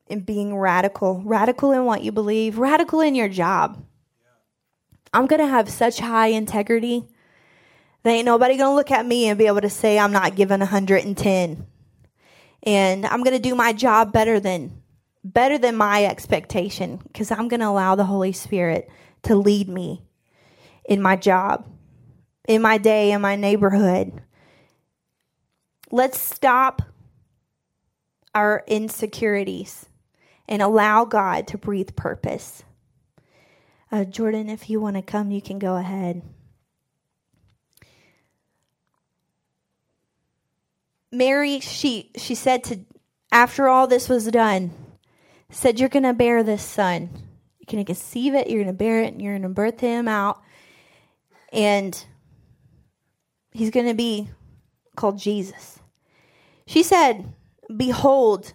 in 0.05 0.19
being 0.19 0.55
radical, 0.55 1.23
radical 1.25 1.71
in 1.71 1.85
what 1.85 2.03
you 2.03 2.11
believe, 2.11 2.59
radical 2.59 3.01
in 3.01 3.15
your 3.15 3.29
job. 3.29 3.83
I'm 5.13 5.25
going 5.25 5.41
to 5.41 5.47
have 5.47 5.69
such 5.69 5.99
high 5.99 6.27
integrity. 6.27 7.07
that 8.03 8.11
ain't 8.11 8.25
nobody 8.25 8.57
going 8.57 8.71
to 8.71 8.75
look 8.75 8.91
at 8.91 9.05
me 9.05 9.27
and 9.27 9.37
be 9.37 9.47
able 9.47 9.61
to 9.61 9.69
say 9.69 9.97
I'm 9.97 10.11
not 10.11 10.35
giving 10.35 10.59
110. 10.59 11.65
And 12.63 13.05
I'm 13.05 13.23
going 13.23 13.35
to 13.35 13.41
do 13.41 13.55
my 13.55 13.73
job 13.73 14.11
better 14.11 14.39
than 14.39 14.81
better 15.23 15.57
than 15.57 15.75
my 15.75 16.05
expectation 16.05 16.97
because 16.97 17.31
I'm 17.31 17.47
going 17.47 17.59
to 17.59 17.67
allow 17.67 17.95
the 17.95 18.05
Holy 18.05 18.31
Spirit 18.31 18.89
to 19.23 19.35
lead 19.35 19.67
me 19.67 20.03
in 20.85 21.01
my 21.01 21.15
job, 21.15 21.67
in 22.47 22.61
my 22.61 22.77
day, 22.77 23.11
in 23.11 23.21
my 23.21 23.35
neighborhood. 23.35 24.21
Let's 25.91 26.19
stop 26.19 26.81
our 28.33 28.63
insecurities 28.67 29.87
and 30.47 30.61
allow 30.61 31.05
God 31.05 31.47
to 31.47 31.57
breathe 31.57 31.95
purpose. 31.95 32.63
Uh, 33.91 34.05
Jordan, 34.05 34.49
if 34.49 34.69
you 34.69 34.79
want 34.79 34.95
to 34.95 35.01
come, 35.01 35.31
you 35.31 35.41
can 35.41 35.57
go 35.59 35.75
ahead. 35.75 36.21
Mary, 41.11 41.59
she 41.59 42.11
she 42.15 42.35
said 42.35 42.63
to 42.65 42.79
after 43.31 43.67
all 43.67 43.87
this 43.87 44.09
was 44.09 44.27
done, 44.27 44.71
said, 45.49 45.79
You're 45.79 45.89
gonna 45.89 46.13
bear 46.13 46.43
this 46.43 46.63
son. 46.63 47.09
You're 47.59 47.71
gonna 47.71 47.85
conceive 47.85 48.33
it, 48.33 48.49
you're 48.49 48.63
gonna 48.63 48.73
bear 48.73 49.03
it, 49.03 49.13
and 49.13 49.21
you're 49.21 49.35
gonna 49.35 49.49
birth 49.49 49.79
him 49.79 50.07
out. 50.07 50.41
And 51.51 52.03
he's 53.51 53.71
gonna 53.71 53.93
be 53.93 54.29
called 54.95 55.17
Jesus. 55.17 55.79
She 56.65 56.83
said, 56.83 57.33
Behold, 57.75 58.53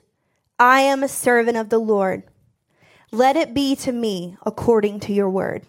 I 0.58 0.80
am 0.80 1.02
a 1.02 1.08
servant 1.08 1.56
of 1.56 1.68
the 1.68 1.78
Lord. 1.78 2.24
Let 3.14 3.36
it 3.36 3.54
be 3.54 3.76
to 3.76 3.92
me 3.92 4.36
according 4.44 5.00
to 5.00 5.12
your 5.12 5.30
word. 5.30 5.62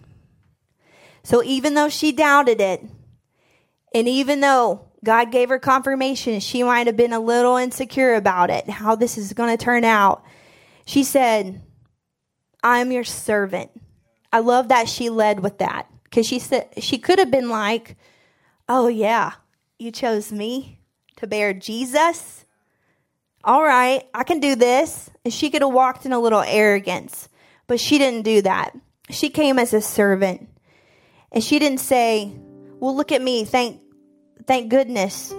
So 1.24 1.44
even 1.44 1.76
though 1.76 1.90
she 1.90 2.12
doubted 2.12 2.60
it, 2.60 2.84
and 3.94 4.08
even 4.08 4.42
though 4.42 4.88
God 5.04 5.32
gave 5.32 5.50
her 5.50 5.60
confirmation, 5.60 6.40
she 6.40 6.64
might 6.64 6.88
have 6.88 6.98
been 6.98 7.14
a 7.14 7.20
little 7.20 7.56
insecure 7.58 8.16
about 8.16 8.50
it, 8.50 8.68
how 8.68 8.96
this 8.96 9.18
is 9.18 9.34
going 9.34 9.56
to 9.56 9.64
turn 9.64 9.84
out. 9.84 10.24
She 10.86 11.04
said, 11.04 11.62
I 12.64 12.80
am 12.80 12.92
your 12.92 13.04
servant. 13.04 13.70
I 14.34 14.40
love 14.40 14.70
that 14.70 14.90
she 14.90 15.10
led 15.10 15.40
with 15.40 15.60
that 15.60 15.88
because 16.04 16.26
she 16.26 16.40
said 16.40 16.70
she 16.80 16.98
could 16.98 17.20
have 17.20 17.32
been 17.32 17.50
like, 17.50 17.96
Oh, 18.68 18.88
yeah, 18.88 19.34
you 19.78 19.92
chose 19.92 20.32
me 20.32 20.80
to 21.18 21.28
bear 21.28 21.54
Jesus. 21.54 22.44
All 23.44 23.64
right, 23.64 24.04
I 24.14 24.24
can 24.24 24.40
do 24.40 24.56
this. 24.56 25.12
And 25.24 25.32
she 25.32 25.52
could 25.52 25.62
have 25.62 25.72
walked 25.72 26.06
in 26.08 26.12
a 26.12 26.20
little 26.20 26.42
arrogance. 26.42 27.30
But 27.68 27.80
she 27.80 27.98
didn't 27.98 28.24
do 28.24 28.42
that. 28.44 28.76
She 29.10 29.30
came 29.30 29.60
as 29.60 29.74
a 29.74 29.82
servant. 29.82 30.50
And 31.32 31.44
she 31.44 31.60
didn't 31.60 31.80
say, 31.80 32.34
Well, 32.80 32.96
look 32.96 33.12
at 33.12 33.22
me. 33.22 33.46
Thank, 33.46 33.82
thank 34.46 34.70
goodness 34.70 35.34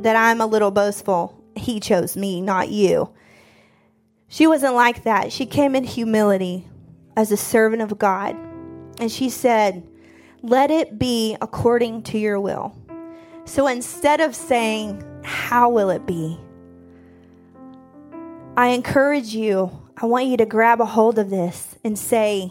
that 0.00 0.16
I'm 0.16 0.40
a 0.40 0.46
little 0.46 0.70
boastful. 0.70 1.42
He 1.56 1.80
chose 1.80 2.16
me, 2.16 2.40
not 2.40 2.68
you. 2.68 3.12
She 4.28 4.46
wasn't 4.46 4.74
like 4.74 5.04
that. 5.04 5.32
She 5.32 5.46
came 5.46 5.74
in 5.74 5.84
humility 5.84 6.66
as 7.16 7.32
a 7.32 7.36
servant 7.36 7.82
of 7.82 7.98
God. 7.98 8.36
And 8.98 9.10
she 9.10 9.30
said, 9.30 9.86
Let 10.42 10.70
it 10.70 10.98
be 10.98 11.36
according 11.40 12.02
to 12.04 12.18
your 12.18 12.40
will. 12.40 12.76
So 13.44 13.66
instead 13.66 14.20
of 14.20 14.34
saying, 14.34 15.02
How 15.22 15.70
will 15.70 15.90
it 15.90 16.06
be? 16.06 16.38
I 18.56 18.68
encourage 18.68 19.34
you 19.34 19.85
I 19.98 20.04
want 20.04 20.26
you 20.26 20.36
to 20.36 20.44
grab 20.44 20.82
a 20.82 20.84
hold 20.84 21.18
of 21.18 21.30
this 21.30 21.74
and 21.82 21.98
say, 21.98 22.50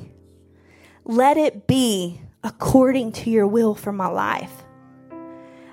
Let 1.03 1.37
it 1.37 1.67
be 1.67 2.19
according 2.43 3.11
to 3.11 3.29
your 3.29 3.45
will 3.45 3.75
for 3.75 3.91
my 3.91 4.07
life. 4.07 4.63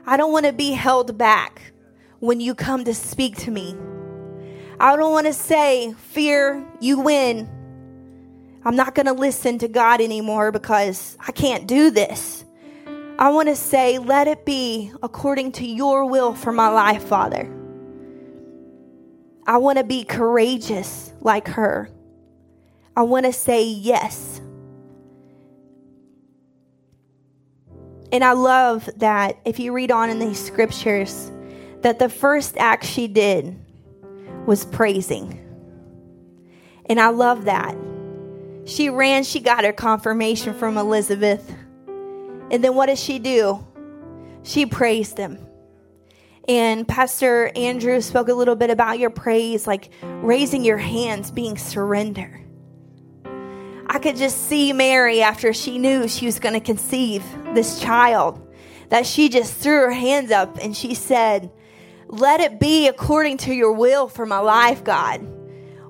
I 0.04 0.18
don't 0.18 0.32
want 0.32 0.44
to 0.44 0.52
be 0.52 0.72
held 0.72 1.16
back 1.16 1.72
when 2.18 2.40
you 2.40 2.54
come 2.54 2.84
to 2.84 2.92
speak 2.92 3.36
to 3.38 3.50
me. 3.50 3.74
I 4.78 4.96
don't 4.96 5.12
want 5.12 5.28
to 5.28 5.32
say, 5.32 5.94
Fear, 5.94 6.62
you 6.80 7.00
win. 7.00 7.48
I'm 8.66 8.76
not 8.76 8.94
going 8.94 9.06
to 9.06 9.14
listen 9.14 9.56
to 9.60 9.68
God 9.68 10.02
anymore 10.02 10.52
because 10.52 11.16
I 11.26 11.32
can't 11.32 11.66
do 11.66 11.90
this. 11.90 12.44
I 13.18 13.30
want 13.30 13.48
to 13.48 13.56
say, 13.56 13.96
Let 13.96 14.28
it 14.28 14.44
be 14.44 14.92
according 15.02 15.52
to 15.52 15.66
your 15.66 16.04
will 16.04 16.34
for 16.34 16.52
my 16.52 16.68
life, 16.68 17.02
Father. 17.02 17.61
I 19.46 19.58
want 19.58 19.78
to 19.78 19.84
be 19.84 20.04
courageous 20.04 21.12
like 21.20 21.48
her. 21.48 21.88
I 22.96 23.02
want 23.02 23.26
to 23.26 23.32
say 23.32 23.64
yes. 23.64 24.40
And 28.12 28.22
I 28.22 28.32
love 28.32 28.88
that 28.96 29.38
if 29.44 29.58
you 29.58 29.72
read 29.72 29.90
on 29.90 30.10
in 30.10 30.18
these 30.18 30.38
scriptures, 30.42 31.32
that 31.80 31.98
the 31.98 32.08
first 32.08 32.56
act 32.58 32.84
she 32.84 33.08
did 33.08 33.58
was 34.46 34.64
praising. 34.66 35.38
And 36.86 37.00
I 37.00 37.08
love 37.08 37.46
that. 37.46 37.76
She 38.64 38.90
ran, 38.90 39.24
she 39.24 39.40
got 39.40 39.64
her 39.64 39.72
confirmation 39.72 40.54
from 40.54 40.76
Elizabeth. 40.76 41.52
And 42.50 42.62
then 42.62 42.74
what 42.74 42.86
does 42.86 43.02
she 43.02 43.18
do? 43.18 43.66
She 44.42 44.66
praised 44.66 45.16
him. 45.16 45.38
And 46.52 46.86
Pastor 46.86 47.50
Andrew 47.56 48.02
spoke 48.02 48.28
a 48.28 48.34
little 48.34 48.56
bit 48.56 48.68
about 48.68 48.98
your 48.98 49.08
praise, 49.08 49.66
like 49.66 49.88
raising 50.02 50.64
your 50.64 50.76
hands, 50.76 51.30
being 51.30 51.56
surrender. 51.56 52.42
I 53.86 53.98
could 53.98 54.16
just 54.16 54.48
see 54.48 54.74
Mary 54.74 55.22
after 55.22 55.54
she 55.54 55.78
knew 55.78 56.06
she 56.08 56.26
was 56.26 56.38
going 56.38 56.52
to 56.52 56.60
conceive 56.60 57.24
this 57.54 57.80
child, 57.80 58.54
that 58.90 59.06
she 59.06 59.30
just 59.30 59.54
threw 59.54 59.80
her 59.80 59.92
hands 59.92 60.30
up 60.30 60.58
and 60.60 60.76
she 60.76 60.92
said, 60.92 61.50
Let 62.08 62.40
it 62.40 62.60
be 62.60 62.86
according 62.86 63.38
to 63.38 63.54
your 63.54 63.72
will 63.72 64.06
for 64.06 64.26
my 64.26 64.40
life, 64.40 64.84
God. 64.84 65.20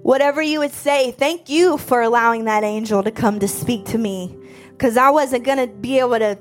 Whatever 0.02 0.40
you 0.40 0.60
would 0.60 0.72
say, 0.72 1.10
thank 1.10 1.48
you 1.48 1.76
for 1.76 2.02
allowing 2.02 2.44
that 2.44 2.62
angel 2.62 3.02
to 3.02 3.10
come 3.10 3.40
to 3.40 3.48
speak 3.48 3.84
to 3.86 3.98
me 3.98 4.38
because 4.70 4.96
I 4.96 5.10
wasn't 5.10 5.42
going 5.42 5.58
to 5.58 5.66
be 5.66 5.98
able 5.98 6.20
to 6.20 6.38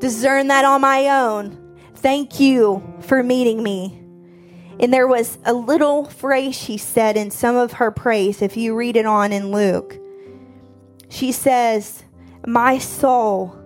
discern 0.00 0.48
that 0.48 0.66
on 0.66 0.82
my 0.82 1.08
own. 1.08 1.61
Thank 2.02 2.40
you 2.40 2.82
for 3.02 3.22
meeting 3.22 3.62
me. 3.62 3.96
And 4.80 4.92
there 4.92 5.06
was 5.06 5.38
a 5.44 5.52
little 5.52 6.04
phrase 6.06 6.56
she 6.56 6.76
said 6.76 7.16
in 7.16 7.30
some 7.30 7.54
of 7.54 7.74
her 7.74 7.92
praise, 7.92 8.42
if 8.42 8.56
you 8.56 8.74
read 8.74 8.96
it 8.96 9.06
on 9.06 9.30
in 9.30 9.52
Luke. 9.52 9.96
She 11.08 11.30
says, 11.30 12.02
My 12.44 12.78
soul 12.78 13.56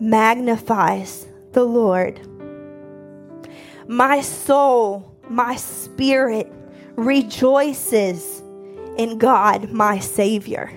magnifies 0.00 1.26
the 1.52 1.64
Lord. 1.64 2.26
My 3.86 4.22
soul, 4.22 5.14
my 5.28 5.56
spirit 5.56 6.50
rejoices 6.96 8.42
in 8.96 9.18
God, 9.18 9.70
my 9.72 9.98
Savior. 9.98 10.72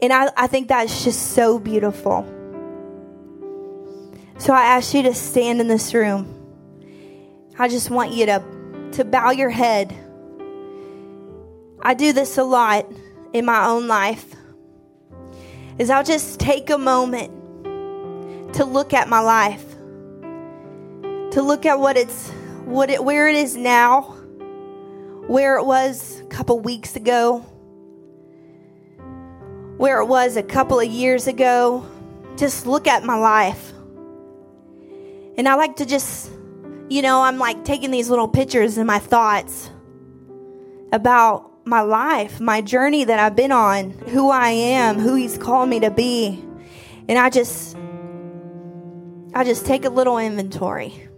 And 0.00 0.12
I, 0.12 0.30
I 0.36 0.46
think 0.48 0.66
that's 0.66 1.04
just 1.04 1.34
so 1.34 1.60
beautiful. 1.60 2.26
So 4.42 4.52
I 4.52 4.62
ask 4.62 4.92
you 4.92 5.04
to 5.04 5.14
stand 5.14 5.60
in 5.60 5.68
this 5.68 5.94
room. 5.94 6.26
I 7.60 7.68
just 7.68 7.90
want 7.90 8.10
you 8.10 8.26
to, 8.26 8.42
to 8.94 9.04
bow 9.04 9.30
your 9.30 9.50
head. 9.50 9.94
I 11.80 11.94
do 11.94 12.12
this 12.12 12.38
a 12.38 12.42
lot 12.42 12.84
in 13.32 13.44
my 13.44 13.66
own 13.66 13.86
life. 13.86 14.34
Is 15.78 15.90
I'll 15.90 16.02
just 16.02 16.40
take 16.40 16.70
a 16.70 16.76
moment 16.76 17.30
to 18.54 18.64
look 18.64 18.92
at 18.92 19.08
my 19.08 19.20
life. 19.20 19.64
To 21.30 21.40
look 21.40 21.64
at 21.64 21.78
what 21.78 21.96
it's 21.96 22.28
what 22.64 22.90
it 22.90 23.04
where 23.04 23.28
it 23.28 23.36
is 23.36 23.56
now, 23.56 24.02
where 25.28 25.56
it 25.56 25.64
was 25.64 26.20
a 26.20 26.24
couple 26.24 26.58
weeks 26.58 26.96
ago, 26.96 27.38
where 29.76 30.00
it 30.00 30.06
was 30.06 30.36
a 30.36 30.42
couple 30.42 30.80
of 30.80 30.88
years 30.88 31.28
ago. 31.28 31.86
Just 32.36 32.66
look 32.66 32.88
at 32.88 33.04
my 33.04 33.16
life. 33.16 33.71
And 35.36 35.48
I 35.48 35.54
like 35.54 35.76
to 35.76 35.86
just, 35.86 36.30
you 36.88 37.02
know, 37.02 37.22
I'm 37.22 37.38
like 37.38 37.64
taking 37.64 37.90
these 37.90 38.10
little 38.10 38.28
pictures 38.28 38.76
in 38.78 38.86
my 38.86 38.98
thoughts 38.98 39.70
about 40.92 41.66
my 41.66 41.80
life, 41.80 42.40
my 42.40 42.60
journey 42.60 43.04
that 43.04 43.18
I've 43.18 43.36
been 43.36 43.52
on, 43.52 43.90
who 43.90 44.30
I 44.30 44.50
am, 44.50 44.98
who 44.98 45.14
He's 45.14 45.38
called 45.38 45.68
me 45.68 45.80
to 45.80 45.90
be. 45.90 46.44
And 47.08 47.18
I 47.18 47.30
just, 47.30 47.76
I 49.34 49.44
just 49.44 49.64
take 49.64 49.84
a 49.84 49.90
little 49.90 50.18
inventory. 50.18 51.08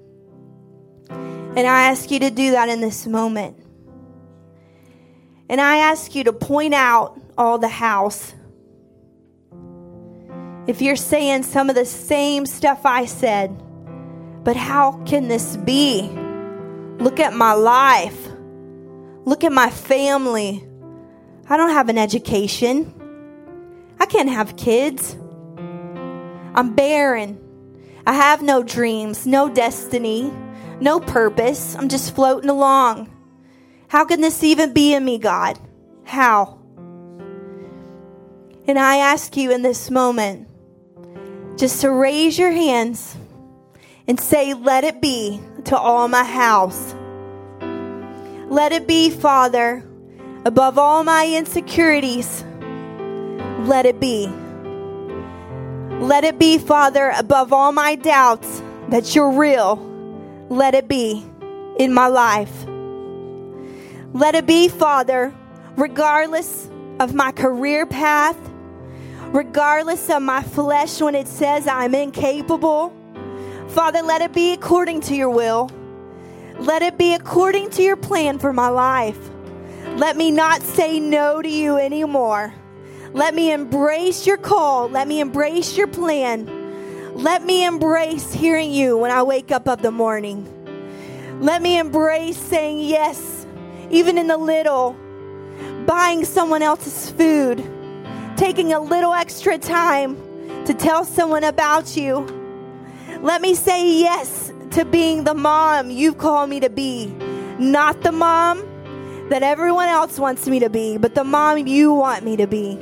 And 1.11 1.67
I 1.67 1.89
ask 1.89 2.11
you 2.11 2.21
to 2.21 2.31
do 2.31 2.53
that 2.53 2.69
in 2.69 2.81
this 2.81 3.07
moment. 3.07 3.59
And 5.49 5.61
I 5.61 5.79
ask 5.79 6.15
you 6.15 6.25
to 6.25 6.33
point 6.33 6.75
out 6.75 7.21
all 7.37 7.59
the 7.59 7.69
house. 7.69 8.35
If 10.67 10.83
you're 10.83 10.97
saying 10.97 11.43
some 11.43 11.69
of 11.69 11.77
the 11.77 11.85
same 11.85 12.47
stuff 12.47 12.85
I 12.85 13.05
said, 13.05 13.64
but 14.45 14.57
how 14.57 15.03
can 15.07 15.29
this 15.29 15.57
be? 15.57 16.03
Look 16.99 17.19
at 17.19 17.33
my 17.33 17.55
life. 17.55 18.29
Look 19.25 19.43
at 19.43 19.53
my 19.53 19.71
family. 19.71 20.65
I 21.49 21.57
don't 21.57 21.71
have 21.71 21.89
an 21.89 21.99
education. 21.99 22.93
I 23.99 24.07
can't 24.07 24.29
have 24.29 24.57
kids. 24.57 25.17
I'm 26.55 26.75
barren. 26.75 27.41
I 28.07 28.13
have 28.13 28.43
no 28.43 28.63
dreams, 28.63 29.27
no 29.27 29.49
destiny, 29.49 30.31
no 30.79 31.01
purpose. 31.01 31.75
I'm 31.75 31.89
just 31.89 32.15
floating 32.15 32.51
along. 32.51 33.11
How 33.89 34.05
can 34.05 34.21
this 34.21 34.45
even 34.45 34.75
be 34.75 34.93
in 34.93 35.05
me, 35.05 35.19
God? 35.19 35.59
How? 36.05 36.59
And 38.67 38.79
I 38.79 38.99
ask 38.99 39.37
you 39.37 39.51
in 39.53 39.63
this 39.63 39.91
moment 39.91 40.49
just 41.57 41.81
to 41.81 41.91
raise 41.91 42.39
your 42.39 42.51
hands 42.51 43.17
and 44.07 44.19
say, 44.21 44.55
Let 44.55 44.85
it 44.85 45.01
be 45.01 45.41
to 45.65 45.77
all 45.77 46.09
my 46.09 46.25
house. 46.25 46.95
Let 48.49 48.73
it 48.73 48.87
be, 48.87 49.11
Father, 49.11 49.83
above 50.45 50.79
all 50.79 51.05
my 51.05 51.27
insecurities. 51.27 52.45
Let 53.61 53.87
it 53.87 53.99
be. 53.99 54.27
Let 56.01 56.25
it 56.25 56.39
be, 56.39 56.59
Father, 56.59 57.13
above 57.17 57.53
all 57.53 57.73
my 57.73 57.95
doubts 57.95 58.63
that 58.89 59.15
you're 59.15 59.33
real. 59.33 59.77
Let 60.51 60.75
it 60.75 60.87
be 60.89 61.25
in 61.79 61.95
my 61.95 62.09
life. 62.09 62.67
Let 64.13 64.35
it 64.35 64.47
be, 64.47 64.69
Father, 64.69 65.35
regardless 65.77 66.71
of 67.01 67.15
my 67.15 67.33
career 67.33 67.87
path, 67.87 68.37
regardless 69.33 70.09
of 70.11 70.23
my 70.23 70.43
flesh 70.43 71.01
when 71.01 71.15
it 71.15 71.27
says 71.27 71.67
I'm 71.67 71.95
incapable. 71.95 72.95
Father, 73.69 74.03
let 74.03 74.23
it 74.23 74.33
be 74.33 74.53
according 74.53 75.01
to 75.03 75.15
your 75.15 75.31
will. 75.31 75.71
Let 76.59 76.83
it 76.83 76.97
be 76.97 77.15
according 77.15 77.71
to 77.71 77.83
your 77.83 77.97
plan 77.97 78.39
for 78.39 78.53
my 78.53 78.69
life. 78.69 79.19
Let 79.97 80.17
me 80.17 80.31
not 80.31 80.63
say 80.63 81.01
no 81.01 81.43
to 81.43 81.49
you 81.49 81.77
anymore. 81.77 82.55
Let 83.13 83.35
me 83.35 83.53
embrace 83.53 84.27
your 84.27 84.37
call. 84.37 84.89
Let 84.89 85.09
me 85.09 85.21
embrace 85.21 85.77
your 85.77 85.87
plan. 85.87 86.49
Let 87.15 87.45
me 87.45 87.65
embrace 87.65 88.33
hearing 88.33 88.73
you 88.73 88.99
when 88.99 89.11
I 89.11 89.23
wake 89.23 89.53
up 89.53 89.69
of 89.69 89.83
the 89.83 89.91
morning. 89.91 90.51
Let 91.41 91.63
me 91.63 91.79
embrace 91.79 92.37
saying 92.37 92.81
yes 92.81 93.35
even 93.91 94.19
in 94.19 94.27
the 94.27 94.37
little, 94.37 94.97
buying 95.87 96.25
someone 96.25 96.63
else's 96.63 97.11
food, 97.11 97.65
taking 98.37 98.73
a 98.73 98.81
little 98.81 99.13
extra 99.13 99.59
time 99.59 100.17
to 100.65 100.75
tell 100.75 101.05
someone 101.05 101.45
about 101.45 101.97
you. 101.97 102.44
Let 103.25 103.41
me 103.41 103.55
say 103.55 104.01
yes 104.01 104.53
to 104.73 104.85
being 104.85 105.25
the 105.25 105.33
mom 105.33 105.91
you've 105.91 106.19
called 106.19 106.51
me 106.51 106.61
to 106.61 106.69
be, 106.69 107.07
not 107.59 108.03
the 108.03 108.13
mom 108.13 108.59
that 109.31 109.43
everyone 109.43 109.89
else 109.89 110.19
wants 110.19 110.47
me 110.47 110.59
to 110.59 110.69
be, 110.69 110.99
but 110.99 111.15
the 111.15 111.25
mom 111.25 111.67
you 111.67 111.95
want 111.95 112.23
me 112.23 112.37
to 112.37 112.47
be. 112.47 112.79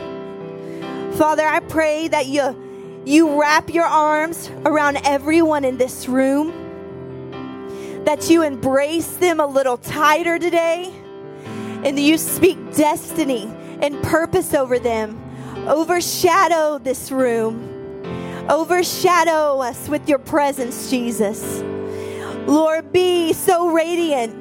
Father, 1.13 1.47
I 1.47 1.61
pray 1.61 2.09
that 2.09 2.27
you 2.27 3.03
you 3.05 3.41
wrap 3.41 3.73
your 3.73 3.85
arms 3.85 4.51
around 4.67 4.97
everyone 5.05 5.65
in 5.65 5.77
this 5.77 6.09
room 6.09 6.51
that 8.05 8.29
you 8.29 8.43
embrace 8.43 9.15
them 9.19 9.39
a 9.39 9.47
little 9.47 9.77
tighter 9.77 10.41
today 10.41 10.93
and 11.85 11.97
that 11.97 12.03
you 12.03 12.19
speak 12.19 12.59
destiny 12.75 13.45
and 13.81 14.03
purpose 14.03 14.55
over 14.55 14.81
them. 14.81 15.23
Overshadow 15.69 16.79
this 16.79 17.13
room. 17.13 17.72
Overshadow 18.49 19.61
us 19.61 19.89
with 19.89 20.09
your 20.09 20.19
presence, 20.19 20.91
Jesus. 20.91 21.63
Lord, 22.47 22.93
be 22.93 23.33
so 23.33 23.71
radiant 23.71 24.35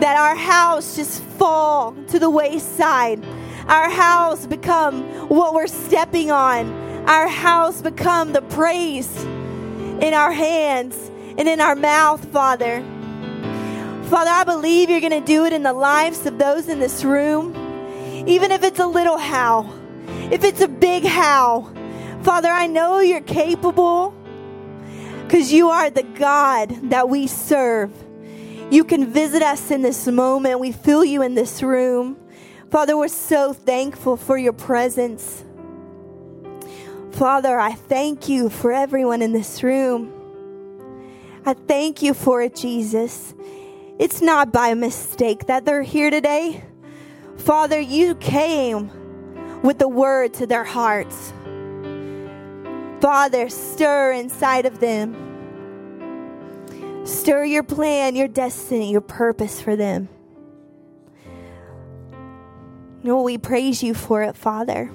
that 0.00 0.16
our 0.16 0.34
house 0.34 0.96
just 0.96 1.22
fall 1.22 1.94
to 2.08 2.18
the 2.18 2.28
wayside. 2.28 3.24
Our 3.66 3.88
house 3.88 4.46
become 4.46 5.02
what 5.28 5.54
we're 5.54 5.66
stepping 5.66 6.30
on. 6.30 6.70
Our 7.08 7.28
house 7.28 7.80
become 7.80 8.32
the 8.32 8.42
praise 8.42 9.24
in 9.24 10.12
our 10.12 10.32
hands 10.32 11.10
and 11.38 11.48
in 11.48 11.60
our 11.60 11.74
mouth, 11.74 12.24
Father. 12.32 12.82
Father, 14.10 14.30
I 14.30 14.44
believe 14.44 14.90
you're 14.90 15.00
going 15.00 15.12
to 15.12 15.20
do 15.20 15.44
it 15.46 15.52
in 15.52 15.62
the 15.62 15.72
lives 15.72 16.26
of 16.26 16.36
those 16.36 16.68
in 16.68 16.78
this 16.78 17.04
room, 17.04 17.54
even 18.28 18.50
if 18.50 18.62
it's 18.62 18.80
a 18.80 18.86
little 18.86 19.16
how, 19.16 19.72
if 20.30 20.44
it's 20.44 20.60
a 20.60 20.68
big 20.68 21.04
how. 21.04 21.72
Father, 22.22 22.50
I 22.50 22.66
know 22.66 23.00
you're 23.00 23.22
capable 23.22 24.14
because 25.22 25.52
you 25.52 25.70
are 25.70 25.88
the 25.88 26.02
God 26.02 26.90
that 26.90 27.08
we 27.08 27.26
serve. 27.26 27.92
You 28.70 28.84
can 28.84 29.10
visit 29.10 29.42
us 29.42 29.70
in 29.70 29.80
this 29.80 30.06
moment. 30.06 30.60
We 30.60 30.70
feel 30.70 31.02
you 31.02 31.22
in 31.22 31.34
this 31.34 31.62
room. 31.62 32.18
Father, 32.70 32.96
we're 32.96 33.08
so 33.08 33.54
thankful 33.54 34.18
for 34.18 34.36
your 34.36 34.52
presence. 34.52 35.44
Father, 37.12 37.58
I 37.58 37.72
thank 37.72 38.28
you 38.28 38.50
for 38.50 38.70
everyone 38.70 39.22
in 39.22 39.32
this 39.32 39.62
room. 39.62 40.12
I 41.46 41.54
thank 41.54 42.02
you 42.02 42.12
for 42.12 42.42
it, 42.42 42.54
Jesus. 42.54 43.34
It's 43.98 44.20
not 44.20 44.52
by 44.52 44.74
mistake 44.74 45.46
that 45.46 45.64
they're 45.64 45.82
here 45.82 46.10
today. 46.10 46.64
Father, 47.38 47.80
you 47.80 48.14
came 48.14 48.90
with 49.62 49.78
the 49.78 49.88
word 49.88 50.34
to 50.34 50.46
their 50.46 50.64
hearts. 50.64 51.32
Father, 53.00 53.48
stir 53.48 54.12
inside 54.12 54.66
of 54.66 54.80
them. 54.80 55.26
Stir 57.04 57.44
your 57.44 57.62
plan, 57.62 58.14
your 58.14 58.28
destiny, 58.28 58.92
your 58.92 59.00
purpose 59.00 59.60
for 59.60 59.74
them. 59.74 60.08
Oh, 63.04 63.22
we 63.22 63.38
praise 63.38 63.82
you 63.82 63.94
for 63.94 64.22
it, 64.22 64.36
Father. 64.36 64.90